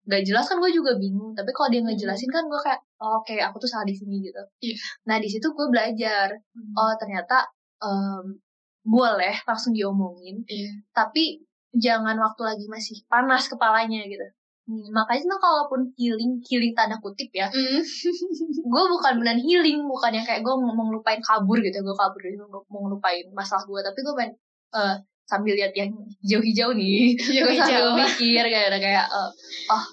gak 0.06 0.22
jelas 0.22 0.46
kan 0.46 0.62
gue 0.62 0.70
juga 0.70 0.94
bingung 0.94 1.34
tapi 1.34 1.50
kalau 1.50 1.66
dia 1.66 1.82
ngejelasin 1.82 2.30
kan 2.30 2.46
gue 2.46 2.60
kayak 2.62 2.78
oh, 3.02 3.18
oke 3.18 3.34
aku 3.34 3.58
tuh 3.58 3.66
salah 3.66 3.82
di 3.82 3.90
sini 3.90 4.22
gitu 4.22 4.38
Iya. 4.62 4.78
nah 5.02 5.18
di 5.18 5.26
situ 5.26 5.50
gue 5.50 5.66
belajar 5.66 6.30
oh 6.72 6.94
ternyata 6.94 7.42
em, 7.82 8.38
boleh 8.86 9.34
langsung 9.42 9.74
diomongin 9.74 10.46
Iya. 10.46 10.78
tapi 10.94 11.42
jangan 11.76 12.16
waktu 12.18 12.42
lagi 12.42 12.66
masih 12.66 12.97
panas 13.06 13.47
kepalanya 13.47 14.04
gitu. 14.09 14.26
Hmm, 14.66 14.83
makanya 14.90 15.30
tuh 15.30 15.38
kalaupun 15.38 15.80
healing 15.95 16.42
healing 16.42 16.75
tanda 16.75 16.99
kutip 16.99 17.30
ya. 17.30 17.47
Mm. 17.54 17.87
gue 18.73 18.83
bukan 18.90 19.12
beneran 19.23 19.38
healing 19.38 19.87
bukan 19.87 20.11
yang 20.11 20.26
kayak 20.26 20.42
gue 20.42 20.54
mau 20.59 20.75
ngelupain 20.75 21.23
kabur 21.23 21.62
gitu 21.62 21.78
gue 21.87 21.95
kabur 21.95 22.18
dari 22.18 22.35
mau 22.42 22.80
ngelupain 22.83 23.30
masalah 23.30 23.62
gue 23.62 23.78
tapi 23.78 23.99
gue 24.02 24.14
pengen 24.18 24.35
eh, 24.75 24.97
sambil 25.26 25.54
lihat 25.54 25.71
yang 25.78 25.95
hijau-hijau 26.23 26.75
nih. 26.75 27.14
Gue 27.14 27.54
sambil 27.54 27.95
mikir 27.95 28.42
kayak 28.42 28.75
kayak 28.83 29.06
eh, 29.06 29.30
oh 29.71 29.87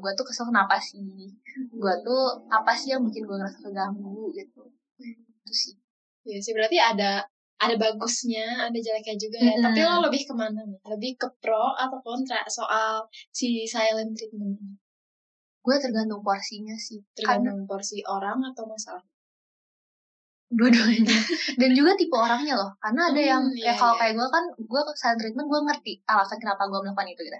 gue 0.00 0.10
tuh 0.16 0.24
kesel 0.24 0.48
kenapa 0.48 0.80
sih? 0.80 1.28
Gue 1.76 1.94
tuh 2.00 2.48
apa 2.48 2.72
sih 2.72 2.96
yang 2.96 3.04
bikin 3.04 3.28
gue 3.28 3.36
ngerasa 3.36 3.68
keganggu 3.68 4.32
gitu. 4.32 4.64
Itu 4.96 5.52
sih. 5.52 5.74
Iya 6.26 6.40
sih 6.40 6.52
berarti 6.56 6.80
ada 6.80 7.22
ada 7.56 7.74
bagusnya, 7.74 8.68
ada 8.68 8.76
jeleknya 8.76 9.16
juga 9.16 9.38
ya. 9.38 9.52
Mm-mm. 9.52 9.64
Tapi 9.64 9.78
lo 9.80 9.96
lebih 10.04 10.22
ke 10.28 10.34
mana 10.36 10.60
nih? 10.60 10.78
Lebih 10.84 11.12
ke 11.16 11.28
pro 11.40 11.72
atau 11.74 11.98
kontra 12.04 12.44
soal 12.48 13.08
si 13.32 13.64
silent 13.64 14.12
treatment 14.12 14.60
ini? 14.60 14.76
gue 15.66 15.76
tergantung 15.82 16.22
porsinya 16.22 16.78
sih 16.78 17.02
Tergantung 17.10 17.66
porsi 17.66 17.98
orang 18.06 18.38
atau 18.46 18.70
masalah. 18.70 19.02
dua-duanya 20.46 21.10
dan 21.60 21.70
juga 21.74 21.98
tipe 21.98 22.14
orangnya 22.14 22.54
loh 22.54 22.70
karena 22.78 23.10
ada 23.10 23.18
yang 23.18 23.42
Hmm, 23.42 23.58
iya, 23.58 23.74
kayak 23.74 23.76
kalau 23.82 23.94
iya. 23.94 24.00
kayak 24.00 24.14
gue 24.14 24.28
kan 24.30 24.44
gue 24.54 24.80
silent 24.94 25.18
treatment 25.18 25.48
gue 25.50 25.60
ngerti 25.66 25.92
alasan 26.06 26.38
kenapa 26.38 26.70
gue 26.70 26.78
melakukan 26.86 27.08
itu 27.10 27.18
gitu 27.18 27.38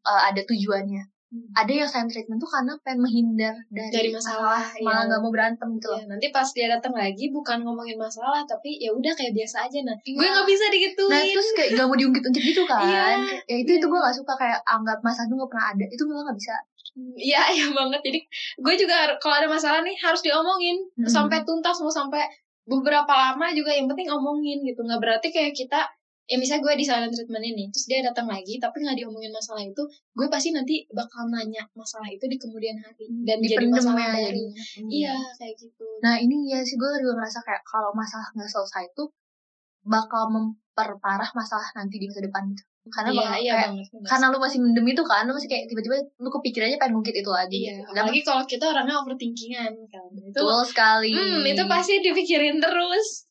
Eh, 0.00 0.20
ada 0.24 0.40
tujuannya 0.40 1.02
Hmm. 1.30 1.46
ada 1.54 1.70
yang 1.70 1.86
silent 1.86 2.10
treatment 2.10 2.36
tuh 2.36 2.50
karena 2.50 2.74
pengen 2.82 3.00
menghindar 3.00 3.54
dari, 3.70 3.86
Dari 3.88 4.10
masalah, 4.10 4.66
malah 4.82 4.98
iya. 4.98 5.06
nggak 5.06 5.20
mau 5.20 5.30
berantem 5.30 5.68
gitu 5.78 5.86
loh 5.86 5.98
Ya, 5.98 6.10
nanti 6.10 6.26
pas 6.28 6.48
dia 6.50 6.66
datang 6.66 6.90
lagi 6.90 7.30
bukan 7.30 7.62
ngomongin 7.62 7.94
masalah 7.94 8.42
tapi 8.42 8.74
ya 8.76 8.90
udah 8.90 9.14
kayak 9.14 9.30
biasa 9.30 9.62
aja 9.64 9.78
nah. 9.80 9.94
Iya. 10.02 10.18
Gue 10.18 10.26
nggak 10.26 10.48
bisa 10.48 10.64
digituin. 10.68 11.06
nah 11.06 11.22
terus 11.22 11.48
kayak 11.54 11.70
gak 11.72 11.86
mau 11.86 11.94
diungkit-ungkit 11.94 12.42
gitu 12.44 12.62
kan 12.70 12.82
Iya, 12.82 13.04
ya 13.46 13.56
itu 13.56 13.70
itu 13.72 13.86
gue 13.86 14.00
gak 14.00 14.10
suka 14.12 14.34
kayak 14.34 14.58
anggap 14.64 14.98
masa 15.00 15.22
itu 15.22 15.34
gak 15.34 15.48
pernah 15.48 15.66
ada 15.70 15.84
itu 15.86 16.02
gue 16.02 16.18
gak 16.20 16.34
bisa 16.34 16.54
Iya, 17.14 17.40
iya 17.54 17.66
banget. 17.70 18.00
Jadi 18.02 18.20
gue 18.58 18.74
juga 18.76 18.96
kalau 19.16 19.38
ada 19.38 19.46
masalah 19.46 19.80
nih 19.80 19.94
harus 19.96 20.18
diomongin 20.20 20.82
Hmm. 20.98 21.06
sampai 21.06 21.46
tuntas 21.46 21.78
mau 21.78 21.88
sampai 21.88 22.26
beberapa 22.66 23.08
lama 23.08 23.46
juga 23.50 23.70
yang 23.70 23.86
penting 23.86 24.10
omongin 24.10 24.66
gitu. 24.66 24.82
Nggak 24.82 24.98
berarti 24.98 25.28
kayak 25.30 25.54
kita 25.54 25.86
ya 26.30 26.38
misalnya 26.38 26.62
gue 26.62 26.74
di 26.78 26.86
silent 26.86 27.10
treatment 27.10 27.42
ini 27.42 27.66
terus 27.74 27.90
dia 27.90 28.06
datang 28.06 28.30
lagi 28.30 28.62
tapi 28.62 28.86
nggak 28.86 29.02
diomongin 29.02 29.34
masalah 29.34 29.66
itu 29.66 29.82
gue 30.14 30.26
pasti 30.30 30.54
nanti 30.54 30.86
bakal 30.94 31.26
nanya 31.26 31.66
masalah 31.74 32.06
itu 32.06 32.22
di 32.30 32.38
kemudian 32.38 32.78
hari 32.78 33.10
dan 33.26 33.42
jadi 33.42 33.66
masalah 33.66 33.98
ya 33.98 34.14
baru. 34.14 34.26
jadinya. 34.30 34.62
iya 34.86 35.14
kayak 35.34 35.54
gitu. 35.58 35.82
Nah 36.06 36.22
ini 36.22 36.46
ya 36.46 36.62
sih 36.62 36.78
gue 36.78 36.86
juga 37.02 37.18
ngerasa 37.18 37.42
kayak 37.42 37.66
kalau 37.66 37.90
masalah 37.90 38.30
nggak 38.38 38.46
selesai 38.46 38.94
tuh 38.94 39.10
bakal 39.82 40.30
memperparah 40.30 41.30
masalah 41.34 41.66
nanti 41.74 41.98
di 41.98 42.06
masa 42.06 42.22
depan 42.22 42.46
gitu. 42.54 42.62
Karena 42.94 43.10
iya 43.10 43.18
bakal 43.18 43.34
iya 43.34 43.52
kayak 43.52 43.70
banget 43.74 43.86
karena 44.06 44.26
lu 44.30 44.38
masih 44.38 44.58
mendem 44.62 44.86
itu 44.86 45.02
kan 45.02 45.22
lu 45.26 45.34
masih 45.34 45.50
kayak 45.50 45.64
tiba-tiba 45.66 45.96
lu 45.98 46.30
kepikirannya 46.30 46.78
pengen 46.78 46.92
ngungkit 46.94 47.16
itu 47.18 47.30
lagi 47.34 47.58
iya 47.58 47.74
gitu. 47.82 47.90
Dan 47.90 48.06
apalagi 48.06 48.22
kalau 48.22 48.42
kita 48.46 48.64
orangnya 48.70 48.94
overthinkingan 49.02 49.72
kan. 49.90 50.08
Itu 50.14 50.38
betul 50.46 50.62
sekali. 50.62 51.10
hmm, 51.10 51.42
itu 51.42 51.62
pasti 51.66 51.98
dipikirin 51.98 52.62
terus 52.62 53.29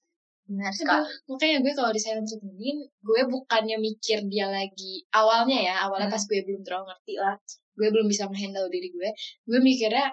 benar 0.49 0.73
sekali 0.73 1.05
makanya 1.29 1.57
gue 1.61 1.73
kalau 1.77 1.91
di 1.93 2.01
silent 2.01 2.25
treatment 2.25 2.57
gue 2.99 3.21
bukannya 3.29 3.77
mikir 3.77 4.25
dia 4.25 4.49
lagi 4.49 5.05
awalnya 5.13 5.57
ya 5.61 5.75
awalnya 5.85 6.09
Hmm. 6.09 6.15
pas 6.17 6.23
gue 6.25 6.39
belum 6.41 6.61
terlalu 6.65 6.85
ngerti 6.89 7.13
lah 7.15 7.35
gue 7.77 7.87
belum 7.87 8.07
bisa 8.09 8.25
menghandle 8.25 8.65
diri 8.67 8.89
gue 8.89 9.09
gue 9.45 9.59
mikirnya 9.61 10.09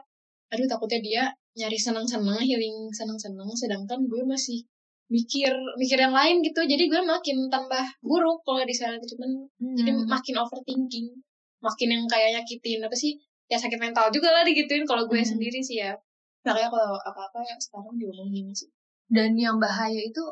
aduh 0.47 0.69
takutnya 0.69 1.01
dia 1.01 1.23
nyari 1.57 1.75
senang-senang 1.75 2.39
healing 2.39 2.93
senang-senang 2.93 3.49
sedangkan 3.57 4.05
gue 4.05 4.23
masih 4.23 4.61
mikir 5.09 5.49
mikir 5.81 5.97
yang 5.97 6.13
lain 6.13 6.45
gitu 6.45 6.61
jadi 6.63 6.85
gue 6.85 7.01
makin 7.01 7.49
tambah 7.49 7.85
buruk 8.05 8.45
kalau 8.45 8.61
di 8.61 8.75
silent 8.77 9.01
treatment 9.01 9.49
jadi 9.73 9.91
Hmm. 9.91 10.05
makin 10.05 10.35
overthinking 10.37 11.09
makin 11.65 11.89
yang 11.89 12.05
kayak 12.05 12.37
nyakitin 12.37 12.85
apa 12.85 12.93
sih 12.93 13.17
ya 13.47 13.57
sakit 13.57 13.79
mental 13.79 14.13
juga 14.13 14.29
lah 14.31 14.45
digituin 14.45 14.85
kalau 14.85 15.09
gue 15.09 15.17
Hmm. 15.17 15.31
sendiri 15.33 15.65
sih 15.65 15.81
ya 15.81 15.97
makanya 16.45 16.69
kalau 16.69 16.95
apa-apa 17.01 17.39
ya 17.43 17.57
sekarang 17.57 17.97
diomongin 17.97 18.53
sih 18.53 18.69
dan 19.07 19.35
yang 19.35 19.57
bahaya 19.57 19.99
itu 19.99 20.23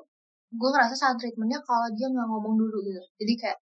gue 0.51 0.69
ngerasa 0.71 0.95
saat 0.95 1.17
treatmentnya 1.17 1.59
kalau 1.63 1.91
dia 1.93 2.07
nggak 2.07 2.27
ngomong 2.27 2.55
dulu 2.55 2.79
gitu. 2.81 3.03
Jadi 3.19 3.35
kayak 3.37 3.59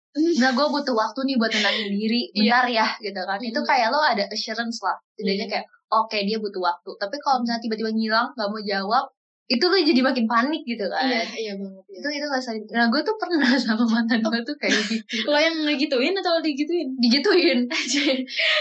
nah 0.41 0.51
gue 0.51 0.67
butuh 0.67 0.95
waktu 0.95 1.21
nih 1.25 1.37
buat 1.37 1.53
tenangin 1.53 1.93
diri 1.93 2.33
bentar 2.33 2.65
ya 2.67 2.87
gitu 2.99 3.21
kan. 3.21 3.39
Itu 3.39 3.61
kayak 3.61 3.91
lo 3.91 4.01
ada 4.01 4.25
assurance 4.27 4.81
lah 4.81 4.97
jadinya 5.15 5.45
Iya. 5.45 5.53
kayak 5.53 5.67
oke 5.93 6.19
dia 6.23 6.39
butuh 6.39 6.63
waktu. 6.63 6.91
Tapi 6.97 7.17
kalau 7.19 7.43
misalnya 7.43 7.63
tiba-tiba 7.63 7.91
ngilang 7.93 8.29
nggak 8.33 8.49
mau 8.49 8.63
jawab 8.63 9.05
itu 9.47 9.63
lo 9.63 9.79
jadi 9.79 10.01
makin 10.03 10.27
panik 10.27 10.63
gitu 10.65 10.83
kan. 10.89 11.07
Iya 11.07 11.23
iya 11.37 11.53
banget 11.55 11.85
ya. 11.87 11.97
itu 12.01 12.09
itu 12.19 12.27
nggak 12.27 12.43
sering 12.43 12.65
nah 12.73 12.87
gue 12.89 13.01
tuh 13.03 13.15
pernah 13.15 13.51
sama 13.63 13.85
mantan 13.87 14.19
gue 14.23 14.41
tuh 14.43 14.57
kayak 14.57 14.75
gitu. 14.91 15.27
Lo 15.29 15.39
yang 15.39 15.55
ngegituin 15.63 16.15
atau 16.17 16.39
digituin? 16.41 16.97
Digituin. 16.99 17.59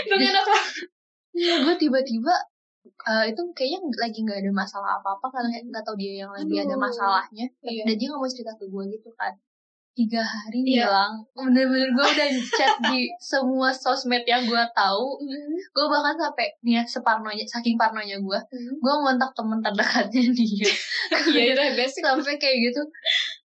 Dong 0.06 0.22
enak 0.22 0.46
lah. 0.46 0.66
iya 1.34 1.56
gue 1.62 1.76
tiba-tiba 1.78 2.36
eh, 2.98 3.24
itu 3.28 3.42
kayaknya 3.52 3.80
lagi 3.98 4.20
nggak 4.22 4.40
ada 4.40 4.52
masalah 4.52 4.98
apa-apa 4.98 5.28
karena 5.30 5.60
nggak 5.64 5.84
tahu 5.84 5.96
dia 5.96 6.14
yang 6.22 6.32
lagi 6.32 6.56
ada 6.56 6.72
Aduh. 6.72 6.82
masalahnya 6.82 7.46
Iya. 7.62 7.84
dan 7.84 7.96
dia 7.96 8.08
nggak 8.08 8.20
mau 8.20 8.28
cerita 8.28 8.54
ke 8.54 8.66
gue 8.66 8.84
gitu 8.90 9.10
kan 9.14 9.34
tiga 9.94 10.20
hari 10.20 10.60
Iya. 10.62 10.84
hilang 10.84 11.14
bener-bener 11.32 11.88
gue 11.90 12.04
udah 12.06 12.28
chat 12.52 12.76
di 12.86 13.08
semua 13.18 13.72
sosmed 13.72 14.24
yang 14.24 14.44
gue 14.44 14.64
tahu 14.72 15.06
gue 15.70 15.86
bahkan 15.86 16.16
sampai 16.18 16.52
nih 16.62 16.80
ya 16.80 16.84
separnonya 16.84 17.46
saking 17.46 17.76
parnonya 17.76 18.18
gue 18.18 18.40
gue 18.76 18.94
ngontak 18.98 19.32
temen 19.32 19.60
terdekatnya 19.60 20.22
dia 20.36 20.68
Iya 21.32 21.44
itu 21.52 21.64
basic. 21.76 22.02
sampai 22.02 22.36
kayak 22.36 22.58
gitu 22.66 22.82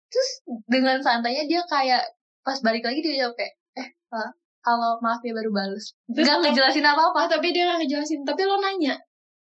terus 0.07 0.31
dengan 0.65 0.99
santainya 0.99 1.43
dia 1.45 1.63
kayak 1.67 2.03
pas 2.41 2.59
balik 2.61 2.83
lagi 2.83 2.99
dia 3.01 3.15
jawab 3.21 3.35
kayak 3.35 3.55
eh 3.75 3.89
eh, 3.91 4.31
kalau 4.61 4.99
maaf 4.99 5.19
ya 5.21 5.35
baru 5.35 5.51
balas 5.51 5.99
nggak 6.07 6.47
ngejelasin 6.47 6.83
apa 6.85 7.03
apa 7.05 7.19
Oh, 7.21 7.29
tapi 7.29 7.51
dia 7.51 7.67
gak 7.67 7.79
ngejelasin. 7.81 8.23
Tapi 8.23 8.43
lo 8.43 8.55
nanya. 8.57 8.95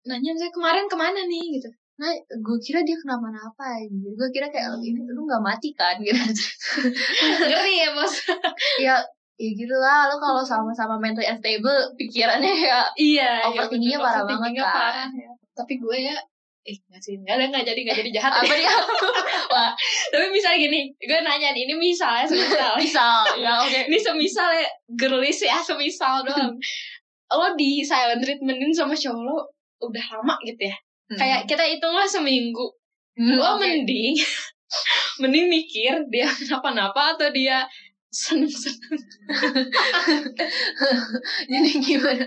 Nanya 0.06 0.30
misalnya 0.32 0.54
kemarin 0.54 0.86
ke 0.86 0.96
mana 0.96 1.20
nih 1.26 1.58
gitu. 1.58 1.68
nah 1.96 2.12
gue 2.12 2.58
kira 2.60 2.84
dia 2.84 2.92
kenapa-napa 3.00 3.80
ya 3.80 3.88
gue 3.88 4.28
kira 4.28 4.52
kayak 4.52 4.68
ini 4.84 5.00
lu 5.08 5.25
nggak 5.25 5.40
mati 5.40 5.72
kan 5.72 5.96
gitu 5.96 6.12
Ngeri 7.48 7.75
ya 7.80 7.90
bos. 7.96 8.14
ya 8.84 8.94
ya 9.36 9.50
gitu 9.52 9.72
lah 9.72 10.04
lo 10.12 10.20
kalau 10.20 10.44
sama-sama 10.44 11.00
mental 11.00 11.25
unstable 11.25 11.96
pikirannya 11.96 12.52
ya 12.52 12.84
Iya. 12.96 13.48
Overthinkingnya 13.48 13.96
parah 13.96 14.25
banget, 14.28 14.60
kan. 14.60 14.72
parah, 14.76 15.08
ya. 15.12 15.32
Tapi 15.56 15.80
gue 15.80 15.96
ya 16.12 16.16
eh 16.66 16.76
nggak 16.90 16.98
sih 16.98 17.14
nggak 17.22 17.34
ada 17.38 17.44
nggak 17.46 17.62
jadi 17.64 17.80
nggak 17.86 17.98
jadi 18.02 18.10
jahat 18.18 18.32
apa 18.42 18.50
dia 18.58 18.75
wah 19.54 19.70
tapi 20.10 20.26
misalnya 20.34 20.58
gini 20.66 20.90
gue 20.98 21.20
nanya 21.22 21.54
nih 21.54 21.62
ini 21.62 21.75
misalnya 21.78 22.26
semisal 22.26 22.75
misal 22.82 23.22
ya 23.38 23.62
oke 23.62 23.80
ini 23.86 23.94
semisal 24.02 24.50
ya 24.50 24.66
girlish 24.98 25.46
ya 25.46 25.62
semisal 25.62 26.26
doang 26.26 26.58
lo 27.30 27.48
di 27.54 27.86
silent 27.86 28.18
treatmentin 28.18 28.75
sama 28.75 28.98
cowok 28.98 29.22
lo 29.22 29.38
udah 29.80 30.04
lama 30.18 30.37
gitu 30.45 30.68
ya. 30.68 30.76
Kayak 31.14 31.40
kita 31.47 31.62
hitunglah 31.62 32.09
seminggu. 32.09 32.66
Hmm, 33.16 33.38
lo 33.38 33.56
oke. 33.56 33.64
mending 33.64 34.18
mending 35.23 35.47
mikir 35.49 36.04
dia 36.12 36.28
kenapa-napa 36.28 37.16
atau 37.16 37.33
dia 37.33 37.64
seneng-seneng. 38.12 38.99
Jadi 41.52 41.71
gimana? 41.80 42.26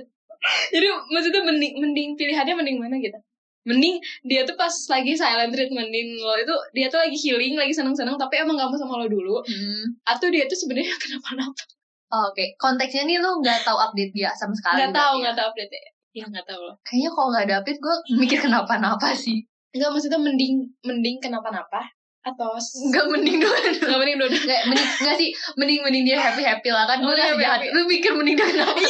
Jadi 0.72 0.88
maksudnya 1.12 1.42
mending 1.44 1.74
mending 1.78 2.10
pilihannya 2.16 2.56
mending 2.56 2.78
mana 2.80 2.96
gitu? 2.98 3.20
Mending 3.68 4.00
dia 4.26 4.48
tuh 4.48 4.56
pas 4.56 4.72
lagi 4.72 5.14
silent 5.14 5.52
treatmentin 5.52 6.16
lo 6.18 6.34
itu 6.40 6.56
dia 6.74 6.88
tuh 6.88 7.04
lagi 7.04 7.18
healing 7.20 7.60
lagi 7.60 7.76
seneng-seneng 7.76 8.16
tapi 8.16 8.40
emang 8.40 8.56
gak 8.56 8.72
mau 8.72 8.80
sama 8.80 9.04
lo 9.04 9.08
dulu. 9.12 9.44
Hmm. 9.44 10.00
atau 10.08 10.32
dia 10.32 10.48
tuh 10.48 10.58
sebenarnya 10.58 10.96
kenapa-napa. 11.04 11.64
Oh, 12.10 12.34
oke. 12.34 12.58
Konteksnya 12.58 13.06
nih 13.06 13.22
lu 13.22 13.38
nggak 13.46 13.62
tahu 13.62 13.78
update 13.78 14.18
dia 14.18 14.34
sama 14.34 14.58
sekali 14.58 14.82
nggak 14.82 14.98
tahu 14.98 14.98
berarti 14.98 15.14
ya? 15.14 15.22
nggak 15.22 15.36
tahu 15.38 15.48
update 15.54 15.74
ya 15.76 15.86
ya 16.10 16.26
nggak 16.26 16.46
tahu 16.46 16.62
loh 16.66 16.76
kayaknya 16.82 17.10
kalau 17.14 17.28
nggak 17.30 17.46
ada 17.46 17.56
update 17.62 17.80
gue 17.80 17.96
mikir 18.18 18.40
kenapa-napa 18.42 19.14
sih. 19.14 19.46
Nggak 19.70 19.90
maksudnya 19.94 20.18
mending 20.18 20.66
mending 20.82 21.18
kenapa-napa 21.22 21.86
atau 22.20 22.52
nggak 22.60 23.06
mending 23.08 23.38
dulu 23.40 23.56
nggak 23.80 24.00
mending 24.02 24.18
dua 24.20 24.28
nggak 24.28 24.62
mending 24.68 24.90
nggak 25.00 25.16
sih 25.16 25.30
mending 25.56 25.80
mending 25.86 26.04
dia 26.04 26.18
happy 26.20 26.44
happy 26.44 26.68
lah 26.68 26.84
kan 26.84 27.00
gue 27.00 27.08
Oh, 27.08 27.16
nggak 27.16 27.32
happy 27.32 27.46
jahat. 27.48 27.62
lu 27.72 27.82
mikir 27.88 28.12
mending 28.12 28.36
dia 28.36 28.48
kenapa 28.50 28.76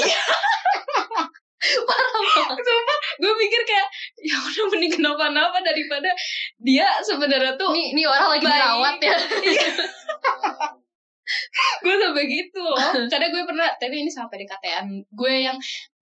parah 1.60 2.10
banget. 2.24 2.66
Gue 3.20 3.34
mikir 3.36 3.62
kayak 3.68 3.88
ya 4.24 4.36
udah 4.40 4.66
mending 4.72 4.94
kenapa-napa 4.96 5.60
daripada 5.60 6.08
dia 6.58 6.88
sebenarnya 7.04 7.60
tuh 7.60 7.76
nih 7.76 7.92
nih 7.94 8.08
orang 8.08 8.32
lagi 8.32 8.46
Baik. 8.48 8.56
dirawat 8.56 8.96
ya. 9.04 9.18
Gue 11.84 11.96
sampai 12.00 12.26
gitu 12.26 12.60
loh. 12.64 12.80
Karena 13.06 13.28
gue 13.30 13.44
pernah 13.46 13.68
tapi 13.78 13.96
ini 14.02 14.10
sama 14.10 14.32
PDKT-an 14.32 14.88
gue 15.06 15.34
yang 15.36 15.58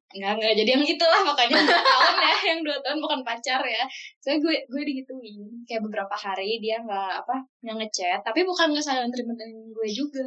nggak 0.07 0.33
nggak 0.39 0.53
jadi 0.55 0.69
yang 0.79 0.85
itulah 0.87 1.19
makanya 1.27 1.67
dua 1.67 1.81
tahun 1.83 2.15
ya. 2.15 2.31
Yang 2.47 2.59
dua 2.63 2.77
tahun 2.79 2.97
bukan 3.03 3.19
pacar 3.27 3.59
ya. 3.67 3.83
Saya 4.23 4.39
gue 4.39 4.55
gue 4.71 4.81
digituin. 4.87 5.43
Kayak 5.67 5.83
beberapa 5.83 6.15
hari 6.15 6.63
dia 6.63 6.79
nggak 6.79 7.27
apa 7.27 7.43
nggak 7.59 7.75
ngechat. 7.83 8.19
Tapi 8.23 8.47
bukan 8.47 8.71
nggak 8.71 8.85
silent 8.87 9.11
treatment 9.11 9.39
gue 9.75 9.87
juga. 9.91 10.23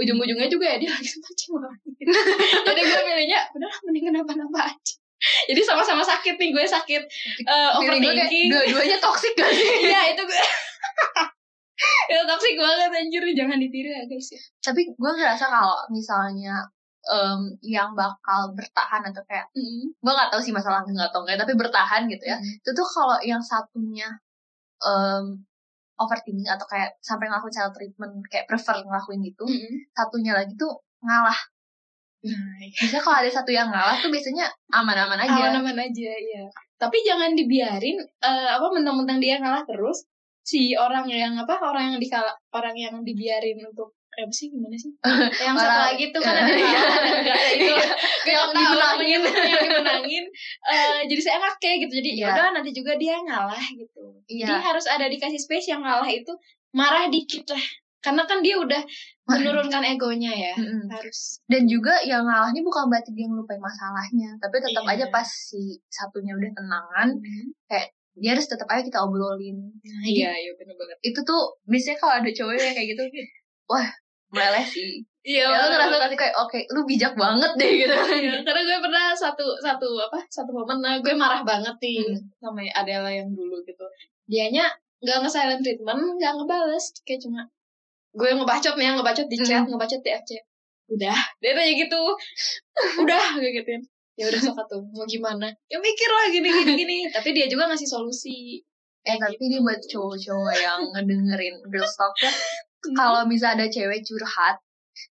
Ujung-ujungnya 0.00 0.48
juga 0.48 0.64
ya 0.72 0.76
dia 0.80 0.90
lagi 0.90 1.08
sama 1.12 1.28
cewek 1.36 1.76
jadi 2.66 2.80
gue 2.80 3.00
pilihnya 3.04 3.40
udah 3.52 3.72
mending 3.84 4.04
kenapa-napa 4.08 4.72
aja. 4.72 4.94
Jadi 5.50 5.60
sama-sama 5.60 6.00
sakit 6.00 6.38
nih 6.38 6.50
gue 6.54 6.64
sakit 6.64 7.02
kayak 7.42 7.70
overthinking. 7.74 8.48
dua-duanya 8.48 8.96
toxic 9.02 9.34
gak 9.34 9.50
sih? 9.50 9.66
Iya 9.90 10.14
itu 10.14 10.22
gue. 10.24 10.40
Ya 12.08 12.24
toxic 12.24 12.54
banget 12.56 12.90
anjir. 12.96 13.22
Jangan 13.36 13.58
ditiru 13.60 13.90
ya 13.92 14.02
guys 14.08 14.28
ya. 14.32 14.40
Tapi 14.62 14.94
gue 14.94 15.10
ngerasa 15.12 15.44
kalau 15.50 15.76
misalnya 15.92 16.64
em, 17.08 17.40
yang 17.64 17.96
bakal 17.96 18.52
bertahan 18.52 19.02
atau 19.08 19.22
kayak 19.24 19.48
gue 19.56 20.12
nggak 20.12 20.30
tahu 20.30 20.40
sih 20.44 20.52
masalah 20.52 20.84
nggak 20.84 21.08
atau 21.08 21.24
enggak 21.24 21.40
tapi 21.40 21.52
bertahan 21.56 22.04
gitu 22.06 22.24
ya. 22.28 22.36
Hmm. 22.36 22.60
itu 22.60 22.70
tuh 22.76 22.86
kalau 22.86 23.16
yang 23.24 23.40
satunya 23.40 24.08
em, 24.84 25.42
overthinking 25.98 26.46
atau 26.46 26.66
kayak 26.70 26.94
sampai 27.02 27.26
ngelakuin 27.26 27.54
self 27.54 27.74
treatment 27.74 28.12
kayak 28.30 28.46
prefer 28.46 28.78
ngelakuin 28.86 29.20
gitu 29.26 29.44
satunya 29.96 30.32
lagi 30.36 30.54
tuh 30.54 30.78
ngalah. 31.02 31.40
Nah 32.18 32.66
biasanya 32.78 33.02
kalau 33.02 33.16
ada 33.22 33.30
satu 33.30 33.50
yang 33.50 33.70
ngalah 33.70 33.98
tuh 33.98 34.10
biasanya 34.10 34.46
aman-aman 34.70 35.18
aja. 35.26 35.50
Aman-aman 35.50 35.90
aja 35.90 36.10
ya 36.14 36.46
tapi 36.78 37.02
jangan 37.02 37.34
dibiarin 37.34 37.98
eh, 37.98 38.48
apa 38.54 38.66
mentang-mentang 38.70 39.18
dia 39.18 39.42
ngalah 39.42 39.66
terus 39.66 40.06
si 40.46 40.78
orang 40.78 41.10
yang 41.10 41.34
apa 41.36 41.58
orang 41.60 41.92
yang 41.92 41.98
dikala 42.00 42.32
orang 42.54 42.78
yang 42.78 42.94
dibiarin 43.02 43.58
untuk 43.66 43.97
apa 44.18 44.32
sih 44.34 44.46
gimana 44.50 44.74
sih? 44.74 44.90
Yang 45.46 45.56
satu 45.62 45.78
lagi 45.86 46.04
tuh 46.10 46.20
kan 46.22 46.34
ada 46.34 46.50
enggak 46.50 46.82
ada 46.82 47.42
itu 47.54 47.74
dimenangin. 48.58 49.20
dimenangin 49.22 49.22
yang 49.46 49.60
dimenangin 49.62 50.24
eh, 50.66 50.98
jadi 51.06 51.22
saya 51.22 51.38
kayak 51.62 51.76
gitu. 51.86 51.92
Jadi 52.02 52.10
ya 52.18 52.34
udah 52.34 52.46
nanti 52.58 52.70
juga 52.74 52.98
dia 52.98 53.22
ngalah 53.22 53.62
gitu. 53.74 54.02
Iya. 54.28 54.44
jadi 54.44 54.60
harus 54.60 54.86
ada 54.90 55.06
dikasih 55.08 55.40
space 55.40 55.70
yang 55.70 55.80
ngalah 55.86 56.08
itu 56.10 56.32
marah 56.74 57.06
dikit 57.06 57.46
lah. 57.50 57.64
Karena 57.98 58.22
kan 58.30 58.38
dia 58.46 58.54
udah 58.58 58.82
menurunkan 59.26 59.82
egonya 59.82 60.30
ya. 60.30 60.54
Mm-mm. 60.54 60.86
harus. 60.90 61.42
Dan 61.50 61.66
juga 61.66 61.98
yang 62.06 62.26
ngalahnya 62.26 62.62
bukan 62.62 62.86
berarti 62.86 63.10
dia 63.14 63.26
ngelupain 63.26 63.58
masalahnya. 63.58 64.38
Tapi 64.38 64.56
tetap 64.62 64.86
Iya. 64.86 64.94
aja 64.98 65.04
pas 65.10 65.26
si 65.26 65.78
satunya 65.90 66.34
udah 66.34 66.50
tenangan 66.54 67.08
dia 68.18 68.34
harus 68.34 68.50
tetap 68.50 68.66
aja 68.66 68.82
kita 68.82 68.98
obrolin. 68.98 69.70
Nah, 69.78 70.02
iya 70.02 70.34
iya 70.34 70.50
bener 70.58 70.74
banget. 70.74 70.98
Itu 71.06 71.22
tuh 71.22 71.62
biasanya 71.70 71.96
kalau 72.02 72.14
ada 72.18 72.30
cowok 72.34 72.52
yang 72.58 72.74
kayak 72.74 72.88
gitu 72.98 73.02
wah 73.68 73.86
meleleh 74.30 74.64
sih. 74.64 75.02
Iya 75.22 75.44
ya 75.44 75.58
lu 75.60 75.68
ngerasa 75.76 75.96
nanti 76.00 76.16
kayak 76.16 76.34
oke 76.40 76.58
lu 76.72 76.80
bijak 76.88 77.12
banget 77.12 77.52
deh 77.60 77.70
gitu. 77.84 77.92
Iya, 77.92 78.40
karena 78.48 78.60
gue 78.64 78.78
pernah 78.80 79.04
satu 79.12 79.44
satu 79.60 79.88
apa 80.00 80.24
satu 80.32 80.50
momen 80.56 80.80
nah 80.80 80.96
gue 81.00 81.12
marah 81.12 81.44
banget 81.44 81.76
nih 81.78 82.00
Hmm. 82.00 82.16
sama 82.40 82.64
Adela 82.72 83.10
yang 83.12 83.28
dulu 83.32 83.60
gitu. 83.64 83.84
Dianya 84.24 84.64
nggak 85.04 85.16
nge 85.22 85.30
silent 85.30 85.60
treatment 85.60 86.00
nggak 86.16 86.32
ngebales 86.32 86.84
kayak 87.04 87.20
cuma 87.20 87.44
gue 88.16 88.28
ngebacot 88.32 88.74
nih 88.74 88.96
ngebacot 88.96 89.26
di 89.28 89.36
chat 89.44 89.62
Hmm. 89.62 89.70
ngebacot 89.76 90.00
di 90.00 90.10
FC 90.10 90.30
udah 90.88 91.18
dia 91.38 91.52
nanya 91.52 91.74
gitu. 91.76 92.00
Udah 93.04 93.20
kayak 93.36 93.52
gituin 93.60 93.82
ya 94.18 94.26
udah 94.26 94.40
sok 94.40 94.58
tuh 94.66 94.82
mau 94.96 95.06
gimana? 95.06 95.46
Ya 95.70 95.78
mikir 95.78 96.10
lah 96.10 96.26
gini 96.32 96.48
gini 96.50 96.72
gini. 96.74 96.96
Tapi 97.14 97.30
dia 97.36 97.46
juga 97.46 97.68
ngasih 97.68 97.86
solusi. 97.86 98.58
Eh 99.06 99.14
tapi 99.14 99.38
ini 99.38 99.62
buat 99.62 99.78
cowok-cowok 99.78 100.54
yang 100.58 100.80
ngedengerin 100.90 101.54
girls 101.70 101.94
talk 101.94 102.10
ya 102.18 102.32
kalau 102.94 103.26
misalnya 103.26 103.64
ada 103.64 103.66
cewek 103.68 104.06
curhat 104.06 104.58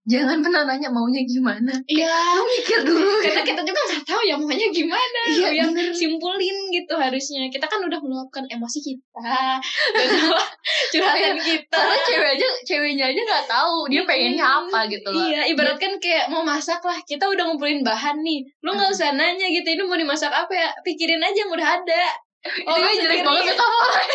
jangan 0.02 0.42
pernah 0.42 0.66
nanya 0.66 0.90
maunya 0.90 1.22
gimana. 1.26 1.74
Iya. 1.86 2.38
Lu 2.38 2.46
mikir 2.46 2.82
dulu. 2.86 3.22
Karena 3.22 3.46
kita 3.46 3.62
juga 3.62 3.82
nggak 3.86 4.04
tahu 4.06 4.22
ya 4.26 4.36
maunya 4.38 4.68
gimana. 4.74 5.22
Iya, 5.30 5.50
yang 5.62 5.72
bener. 5.78 5.94
simpulin 5.94 6.58
gitu 6.74 6.94
harusnya. 6.98 7.46
Kita 7.54 7.70
kan 7.70 7.86
udah 7.86 8.02
meluapkan 8.02 8.46
emosi 8.50 8.82
kita. 8.82 9.62
Dan 9.94 10.10
curhatan 10.94 11.38
kita. 11.38 11.78
Karena 11.78 11.98
cewek 12.02 12.30
aja 12.34 12.48
ceweknya 12.66 13.06
aja 13.14 13.22
nggak 13.22 13.46
tahu 13.46 13.90
dia 13.94 14.02
pengennya 14.06 14.46
apa 14.46 14.90
gitu 14.90 15.08
loh. 15.14 15.22
Iya 15.22 15.50
ibarat 15.54 15.78
kan 15.78 15.94
kayak 16.02 16.34
mau 16.34 16.42
masak 16.42 16.82
lah. 16.82 16.98
Kita 17.06 17.30
udah 17.30 17.54
ngumpulin 17.54 17.86
bahan 17.86 18.26
nih. 18.26 18.42
Lu 18.66 18.74
nggak 18.74 18.90
usah 18.90 19.14
nanya 19.14 19.50
gitu. 19.54 19.66
Ini 19.70 19.86
mau 19.86 19.98
dimasak 19.98 20.34
apa 20.34 20.54
ya? 20.54 20.70
Pikirin 20.82 21.22
aja 21.22 21.46
yang 21.46 21.54
udah 21.54 21.70
ada 21.82 22.06
oh 22.42 22.74
gue 22.74 22.94
jelek 22.98 23.22
banget 23.22 23.54
orang 23.54 24.08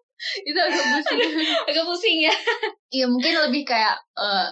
itu 0.42 0.56
agak 0.56 0.84
pusing. 0.92 1.18
agak 1.68 1.84
pusing 1.84 2.16
ya. 2.24 2.34
Iya 2.88 3.06
mungkin 3.06 3.32
lebih 3.48 3.62
kayak 3.64 3.96
eh, 4.16 4.46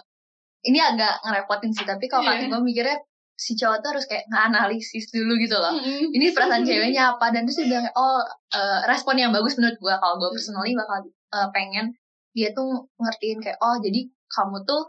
ini 0.64 0.80
agak 0.80 1.21
ngerepotin 1.23 1.73
sih 1.73 1.85
tapi 1.85 2.09
kalau 2.09 2.25
kata 2.25 2.49
gue 2.49 2.61
mikirnya 2.61 2.97
si 3.35 3.59
cowok 3.59 3.83
tuh 3.83 3.90
harus 3.99 4.06
kayak 4.06 4.25
nganalisis 4.30 5.11
dulu 5.11 5.35
gitu 5.37 5.59
loh. 5.59 5.75
Ini 6.14 6.30
perasaan 6.30 6.62
ceweknya 6.62 7.18
apa? 7.18 7.35
Dan 7.35 7.44
terus 7.44 7.62
dia 7.62 7.66
bilang 7.73 7.87
oh 7.94 8.23
eh, 8.54 8.80
respon 8.86 9.17
yang 9.17 9.32
bagus 9.32 9.56
menurut 9.58 9.76
gue 9.76 9.95
kalau 9.95 10.17
gue 10.19 10.30
personally 10.32 10.73
bakal 10.73 11.02
eh, 11.08 11.49
pengen 11.50 11.95
dia 12.34 12.50
tuh 12.50 12.86
ngertiin 12.99 13.39
kayak 13.39 13.58
oh 13.62 13.78
jadi 13.78 14.06
kamu 14.30 14.62
tuh 14.67 14.82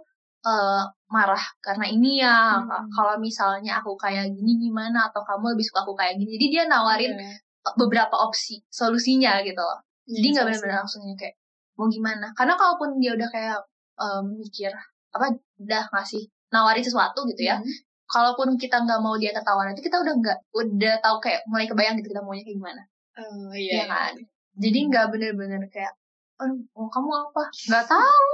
eh, 0.45 0.84
marah 1.10 1.45
karena 1.62 1.86
ini 1.86 2.19
ya. 2.19 2.60
Hmm. 2.62 2.89
kalau 2.89 3.15
misalnya 3.17 3.78
aku 3.80 3.93
kayak 3.95 4.30
gini 4.34 4.58
gimana? 4.62 5.08
Atau 5.10 5.21
kamu 5.23 5.54
lebih 5.54 5.65
suka 5.65 5.86
aku 5.86 5.93
kayak 5.93 6.17
gini? 6.17 6.36
Jadi 6.38 6.45
dia 6.50 6.63
nawarin 6.65 7.13
Iya. 7.17 7.38
beberapa 7.78 8.13
opsi 8.21 8.62
solusinya 8.69 9.41
gitu 9.41 9.58
loh 9.58 9.85
jadi 10.08 10.22
Iya, 10.22 10.34
nggak 10.34 10.46
benar-benar 10.48 10.78
langsungnya 10.82 11.15
kayak 11.15 11.36
mau 11.76 11.88
gimana? 11.88 12.28
Karena 12.32 12.54
kalaupun 12.54 12.89
dia 12.98 13.12
udah 13.13 13.30
kayak 13.30 13.58
em, 13.96 14.26
mikir 14.36 14.72
apa 15.12 15.26
udah 15.58 15.84
ngasih 15.89 16.24
nawarin 16.50 16.84
sesuatu 16.84 17.26
gitu 17.26 17.44
ya. 17.44 17.58
Hmm. 17.58 17.76
kalaupun 18.06 18.54
kita 18.54 18.78
nggak 18.80 19.02
mau 19.02 19.18
dia 19.18 19.34
tertawa 19.34 19.65
nanti 19.65 19.82
kita 19.82 19.98
udah 19.98 20.13
nggak 20.13 20.38
udah 20.54 20.94
tahu 21.02 21.18
kayak 21.20 21.41
mulai 21.50 21.65
kebayang 21.65 21.98
gitu 21.98 22.13
kita 22.13 22.22
maunya 22.22 22.46
kayak 22.46 22.54
gimana. 22.56 22.82
Oh 23.18 23.50
Iya 23.50 23.72
iya 23.74 23.86
kan? 23.88 24.13
jadi 24.56 24.78
nggak 24.88 25.06
bener-bener 25.10 25.62
kayak 25.68 25.89
"Eh, 26.38 26.52
mau 26.72 26.86
kamu 26.86 27.10
apa? 27.26 27.44
Nggak 27.50 27.86
tahu. 27.88 28.30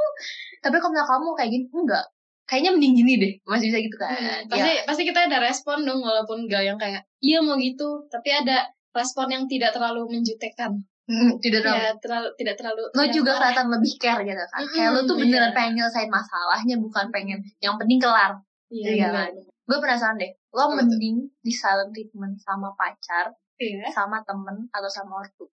Tapi 0.60 0.76
kalau 0.76 0.92
misalnya 0.92 1.08
kamu 1.08 1.28
kayak 1.34 1.50
gini 1.50 1.66
enggak. 1.72 2.06
Kayaknya 2.44 2.72
mending 2.76 2.94
gini 3.00 3.14
deh 3.16 3.34
masih 3.48 3.66
bisa 3.72 3.80
gitu 3.80 3.96
kan? 3.96 4.10
Hmm, 4.12 4.20
Iya. 4.20 4.44
pasti 4.52 4.72
pasti 4.84 5.02
kita 5.08 5.20
ada 5.32 5.38
respon 5.40 5.78
dong 5.88 6.04
walaupun 6.04 6.38
gak 6.46 6.64
yang 6.68 6.76
kayak 6.76 7.08
iya 7.24 7.40
mau 7.40 7.56
gitu. 7.56 8.04
Tapi 8.12 8.28
ada 8.28 8.68
respon 8.92 9.32
yang 9.32 9.44
tidak 9.48 9.72
terlalu 9.72 10.04
menjutekan 10.12 10.84
Mm, 11.10 11.32
tidak 11.44 11.62
tahu 11.66 11.74
ya 11.76 11.92
terlalu 11.98 12.30
tidak 12.38 12.56
terlalu 12.62 12.82
lo 12.88 13.02
yang 13.02 13.10
juga 13.12 13.32
kelihatan 13.38 13.68
lebih 13.74 13.94
care 13.98 14.22
gitu 14.22 14.44
kan? 14.48 14.62
Kayak 14.70 14.90
lo 14.94 15.00
tuh 15.06 15.16
beneran 15.18 15.50
iya. 15.50 15.56
pengen 15.58 15.74
nyelesain 15.78 16.10
masalahnya 16.10 16.76
bukan 16.78 17.06
pengen 17.10 17.40
yang 17.58 17.76
penting 17.82 17.98
kelar. 17.98 18.38
Iya, 18.72 18.88
Iya 18.94 19.08
benar, 19.12 19.28
kan? 19.28 19.34
gue 19.42 19.78
penasaran 19.80 20.16
deh 20.16 20.32
lo 20.52 20.64
tuh? 20.64 20.72
mending 20.78 21.16
di 21.40 21.52
silent 21.52 21.92
treatment 21.92 22.36
sama 22.38 22.72
pacar 22.76 23.32
iya. 23.58 23.88
sama 23.92 24.22
temen 24.24 24.68
atau 24.70 24.88
sama 24.88 25.20
ortu? 25.20 25.48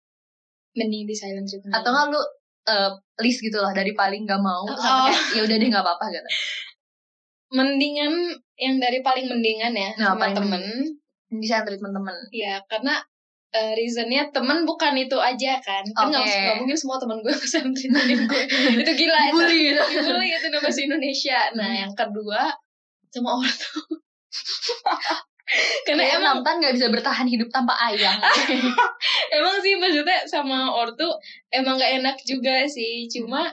Mending 0.74 1.04
di 1.04 1.14
silent 1.16 1.46
treatment. 1.46 1.72
Atau 1.72 1.90
nggak 1.90 2.06
lu 2.12 2.20
eh, 2.66 2.90
list 3.22 3.40
gitu 3.40 3.62
lah 3.62 3.70
dari 3.70 3.94
paling 3.94 4.26
nggak 4.26 4.42
mau 4.42 4.66
Oh. 4.66 4.76
sampai 4.76 5.14
kayak 5.14 5.22
ya 5.32 5.40
udah 5.46 5.56
deh 5.56 5.68
nggak 5.70 5.84
apa-apa 5.84 6.04
gitu. 6.10 6.30
Mendingan 7.54 8.12
yang 8.58 8.74
dari 8.82 9.00
paling 9.00 9.30
mendingan 9.30 9.72
ya 9.72 9.90
Nah, 9.94 10.12
sama 10.12 10.26
paling 10.26 10.36
temen. 10.36 10.62
di 11.30 11.46
silent 11.46 11.66
treatment 11.66 11.94
temen. 11.94 12.16
Ya 12.34 12.58
karena 12.66 12.98
eh, 13.50 13.72
reasonnya 13.74 14.26
temen 14.34 14.64
bukan 14.64 14.92
itu 14.94 15.16
aja 15.16 15.58
kan 15.60 15.84
kan 15.92 16.10
nggak 16.10 16.22
Oke. 16.22 16.34
nggak 16.34 16.56
mungkin 16.60 16.76
semua 16.76 16.96
temen 16.98 17.18
gue 17.20 17.32
treatmentin 17.32 17.92
gue 18.26 18.42
itu 18.82 18.92
gila 18.96 19.20
itu 19.28 19.34
Bully 19.34 19.60
gitu. 19.70 19.82
itu 20.10 20.46
udah 20.50 20.60
bahasa 20.60 20.80
Indonesia 20.82 21.38
nah 21.54 21.66
Hmm. 21.66 21.80
yang 21.86 21.92
kedua 21.94 22.42
sama 23.08 23.30
ortu 23.38 23.80
karena 25.86 26.02
Kayak 26.02 26.18
emang 26.18 26.42
Nampan 26.42 26.54
nggak 26.58 26.74
bisa 26.74 26.86
bertahan 26.90 27.24
hidup 27.24 27.48
tanpa 27.48 27.72
ayang 27.86 28.18
emang 29.38 29.56
sih 29.62 29.78
maksudnya 29.78 30.26
sama 30.26 30.66
ortu 30.68 31.06
emang 31.48 31.78
gak 31.78 32.02
enak 32.02 32.16
juga 32.26 32.66
sih 32.66 33.06
cuma 33.06 33.46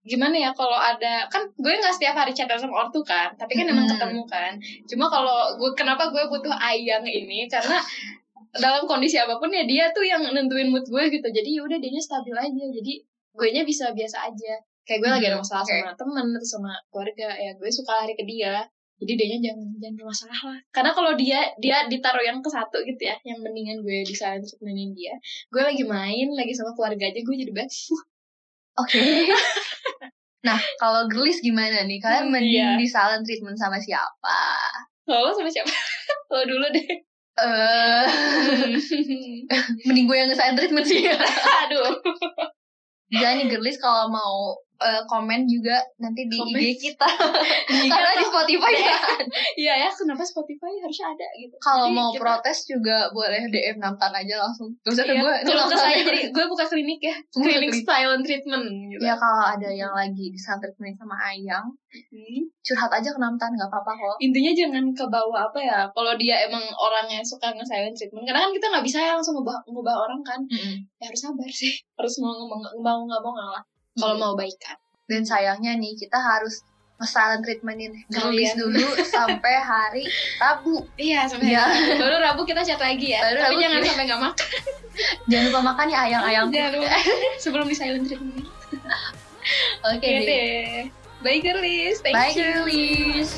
gimana 0.00 0.32
ya 0.32 0.50
kalau 0.56 0.74
ada 0.74 1.28
kan 1.28 1.44
gue 1.52 1.72
nggak 1.76 1.92
setiap 1.92 2.16
hari 2.16 2.32
chatan 2.32 2.56
sama 2.56 2.88
ortu 2.88 3.04
kan 3.04 3.28
tapi 3.36 3.52
kan 3.52 3.68
emang 3.68 3.84
Hmm. 3.84 3.94
ketemu 3.94 4.22
kan 4.24 4.52
cuma 4.88 5.06
kalau 5.06 5.54
gue 5.54 5.70
kenapa 5.76 6.08
gue 6.08 6.24
butuh 6.24 6.56
ayang 6.56 7.04
ini 7.04 7.44
karena 7.46 7.76
dalam 8.58 8.82
kondisi 8.84 9.16
apa 9.16 9.36
pun 9.38 9.48
ya 9.52 9.64
dia 9.64 9.90
tuh 9.92 10.04
yang 10.04 10.22
nentuin 10.32 10.68
mood 10.72 10.84
gue 10.86 11.04
gitu. 11.12 11.28
Jadi 11.28 11.48
yaudah 11.60 11.78
dia 11.78 12.00
stabil 12.00 12.36
aja. 12.36 12.64
Jadi 12.72 12.92
gue 13.36 13.48
nya 13.52 13.62
bisa 13.62 13.92
biasa 13.92 14.28
aja. 14.32 14.54
Kayak 14.86 14.98
gue 15.02 15.10
lagi 15.10 15.26
ada 15.28 15.38
masalah 15.42 15.64
Oke. 15.66 15.74
sama 15.74 15.92
temen 15.98 16.26
atau 16.38 16.48
sama 16.48 16.72
keluarga 16.94 17.28
ya 17.34 17.50
gue 17.58 17.70
suka 17.70 17.92
lari 18.04 18.14
ke 18.14 18.24
dia. 18.24 18.62
Jadi 18.96 19.12
dia 19.12 19.26
nya 19.36 19.38
jangan 19.50 19.66
jangan 19.76 19.94
bermasalah 20.00 20.40
lah. 20.54 20.60
Karena 20.72 20.90
kalau 20.96 21.12
dia 21.18 21.40
dia 21.60 21.76
ditaruh 21.90 22.24
yang 22.24 22.38
ke 22.40 22.48
satu 22.48 22.80
gitu 22.86 23.02
ya 23.02 23.16
yang 23.28 23.42
mendingan 23.44 23.84
gue 23.84 24.06
bisa 24.08 24.38
treatmentin 24.40 24.96
dia 24.96 25.14
gue 25.52 25.62
lagi 25.62 25.84
main 25.84 26.28
lagi 26.32 26.52
sama 26.56 26.72
keluarga 26.72 27.04
aja 27.10 27.20
gue 27.20 27.34
jadi 27.36 27.52
bad. 27.52 27.68
Oke. 28.80 29.00
Nah 30.46 30.60
kalau 30.78 31.10
gelis 31.10 31.42
gimana 31.42 31.82
nih? 31.84 31.98
Kalian 31.98 32.30
Hmm, 32.30 32.32
mending 32.32 32.70
iya. 32.72 32.78
di 32.78 32.86
silent 32.86 33.26
treatment 33.26 33.58
sama 33.58 33.76
siapa? 33.82 34.38
Kalau 35.02 35.34
sama 35.34 35.50
siapa? 35.50 35.68
Lo 36.32 36.42
dulu 36.46 36.66
deh 36.70 36.88
eh. 37.40 38.06
Mending 39.86 40.06
gue 40.08 40.16
yang 40.16 40.28
nge 40.32 40.38
silent 40.38 40.56
treatment 40.58 40.86
sih. 40.88 41.04
Aduh. 41.10 42.00
Jadi 43.12 43.46
nih 43.46 43.46
gelis 43.54 43.78
kalau 43.78 44.10
mau 44.10 44.58
eh, 44.78 45.02
komen 45.04 45.44
juga 45.44 45.76
nanti 45.96 46.24
di 46.24 46.36
Komen. 46.36 46.58
IG 46.58 46.72
kita 46.82 47.08
Di 47.72 47.88
karena 47.92 48.12
di 48.12 48.24
Spotify 48.24 48.72
ya 48.74 48.96
Iya 49.56 49.74
ya, 49.78 49.88
kenapa 49.90 50.22
Spotify 50.22 50.72
harusnya 50.76 51.06
ada 51.08 51.26
gitu. 51.34 51.54
kalau 51.58 51.88
mau 51.88 52.10
kita- 52.10 52.20
protes 52.20 52.58
juga 52.64 53.08
boleh 53.10 53.48
DM 53.48 53.76
Namtan 53.76 54.12
aja 54.12 54.36
langsung 54.38 54.72
gak 54.78 54.92
usah 54.92 55.04
ke 55.04 55.12
Iya, 55.12 55.22
gue 55.22 55.34
kalau 55.46 55.64
ke 55.66 55.76
saya 55.76 55.96
jadi 55.98 56.20
gue 56.28 56.44
buka 56.46 56.64
klinik 56.66 57.00
ya, 57.00 57.16
klinik 57.30 57.70
klinik. 57.70 57.82
silent 57.82 58.22
treatment 58.22 58.64
gitu. 58.90 59.00
ya 59.00 59.14
kalau 59.14 59.44
ada 59.46 59.68
yang 59.68 59.92
lagi 59.92 60.28
disantrenin 60.28 60.66
sama 60.92 61.16
Ayang 61.22 61.72
Hmm. 62.12 62.44
curhat 62.60 62.92
aja 62.92 63.08
ke 63.08 63.16
Namtan 63.16 63.48
nggak 63.50 63.66
apa-apa 63.66 63.88
kok 63.88 64.16
Intinya 64.20 64.52
jangan 64.52 64.84
ke 64.92 65.04
bawah 65.06 65.48
apa 65.48 65.56
ya, 65.58 65.78
kalau 65.90 66.12
dia 66.14 66.44
emang 66.44 66.60
orang 66.70 67.08
yang 67.08 67.24
suka 67.24 67.48
nge 67.48 67.64
silent 67.64 67.96
treatment, 67.96 68.20
karena 68.22 68.44
kan 68.44 68.52
kita 68.52 68.68
nggak 68.68 68.84
bisa 68.84 68.98
ya 69.00 69.16
langsung 69.16 69.32
ngubah, 69.34 69.64
ngubah 69.64 69.96
orang 69.96 70.20
kan, 70.20 70.36
ya 70.94 71.08
harus 71.08 71.16
sabar 71.18 71.48
sih, 71.48 71.72
harus 71.90 72.14
mau 72.18 72.36
ngomong 72.36 72.60
mau 72.78 73.00
nggak 73.02 73.16
mau 73.18 73.32
ngalah. 73.32 73.64
Kalau 73.96 74.14
Iya. 74.14 74.22
mau 74.22 74.34
baikan. 74.34 74.76
dan 75.06 75.22
sayangnya 75.22 75.70
nih 75.72 75.94
kita 75.94 76.18
harus 76.18 76.66
nge-silent 76.96 77.38
treatmentin 77.40 77.94
girlies 78.08 78.50
Kalian. 78.50 78.58
dulu 78.58 78.86
sampai 79.06 79.54
hari 79.54 80.02
Rabu 80.36 80.82
Iya, 80.96 81.22
sampai 81.24 81.52
Iya. 81.52 81.62
baru 81.94 82.18
Rabu 82.18 82.42
kita 82.42 82.60
chat 82.60 82.76
lagi 82.76 83.14
ya. 83.14 83.22
Baru 83.22 83.38
Tapi 83.38 83.46
Rabu 83.46 83.60
jangan 83.60 83.78
kita- 83.78 83.88
sampai 83.88 84.04
nggak 84.04 84.22
makan. 84.24 84.48
jangan 85.26 85.44
lupa 85.46 85.60
makan 85.64 85.86
ya 85.86 85.98
ayang-ayang 86.02 86.46
Jangan 86.50 86.70
lupa 86.74 86.88
sebelum 87.42 87.66
di 87.66 87.76
silent 87.76 88.04
treatment. 88.04 88.50
oke 89.80 89.94
Oke 89.94 90.08
deh 90.10 90.26
deh. 90.26 90.90
Bye 91.18 91.38
girlies. 91.38 92.02
Thank 92.02 92.12
bye 92.12 92.28
you. 92.28 92.42
girlies 92.42 93.30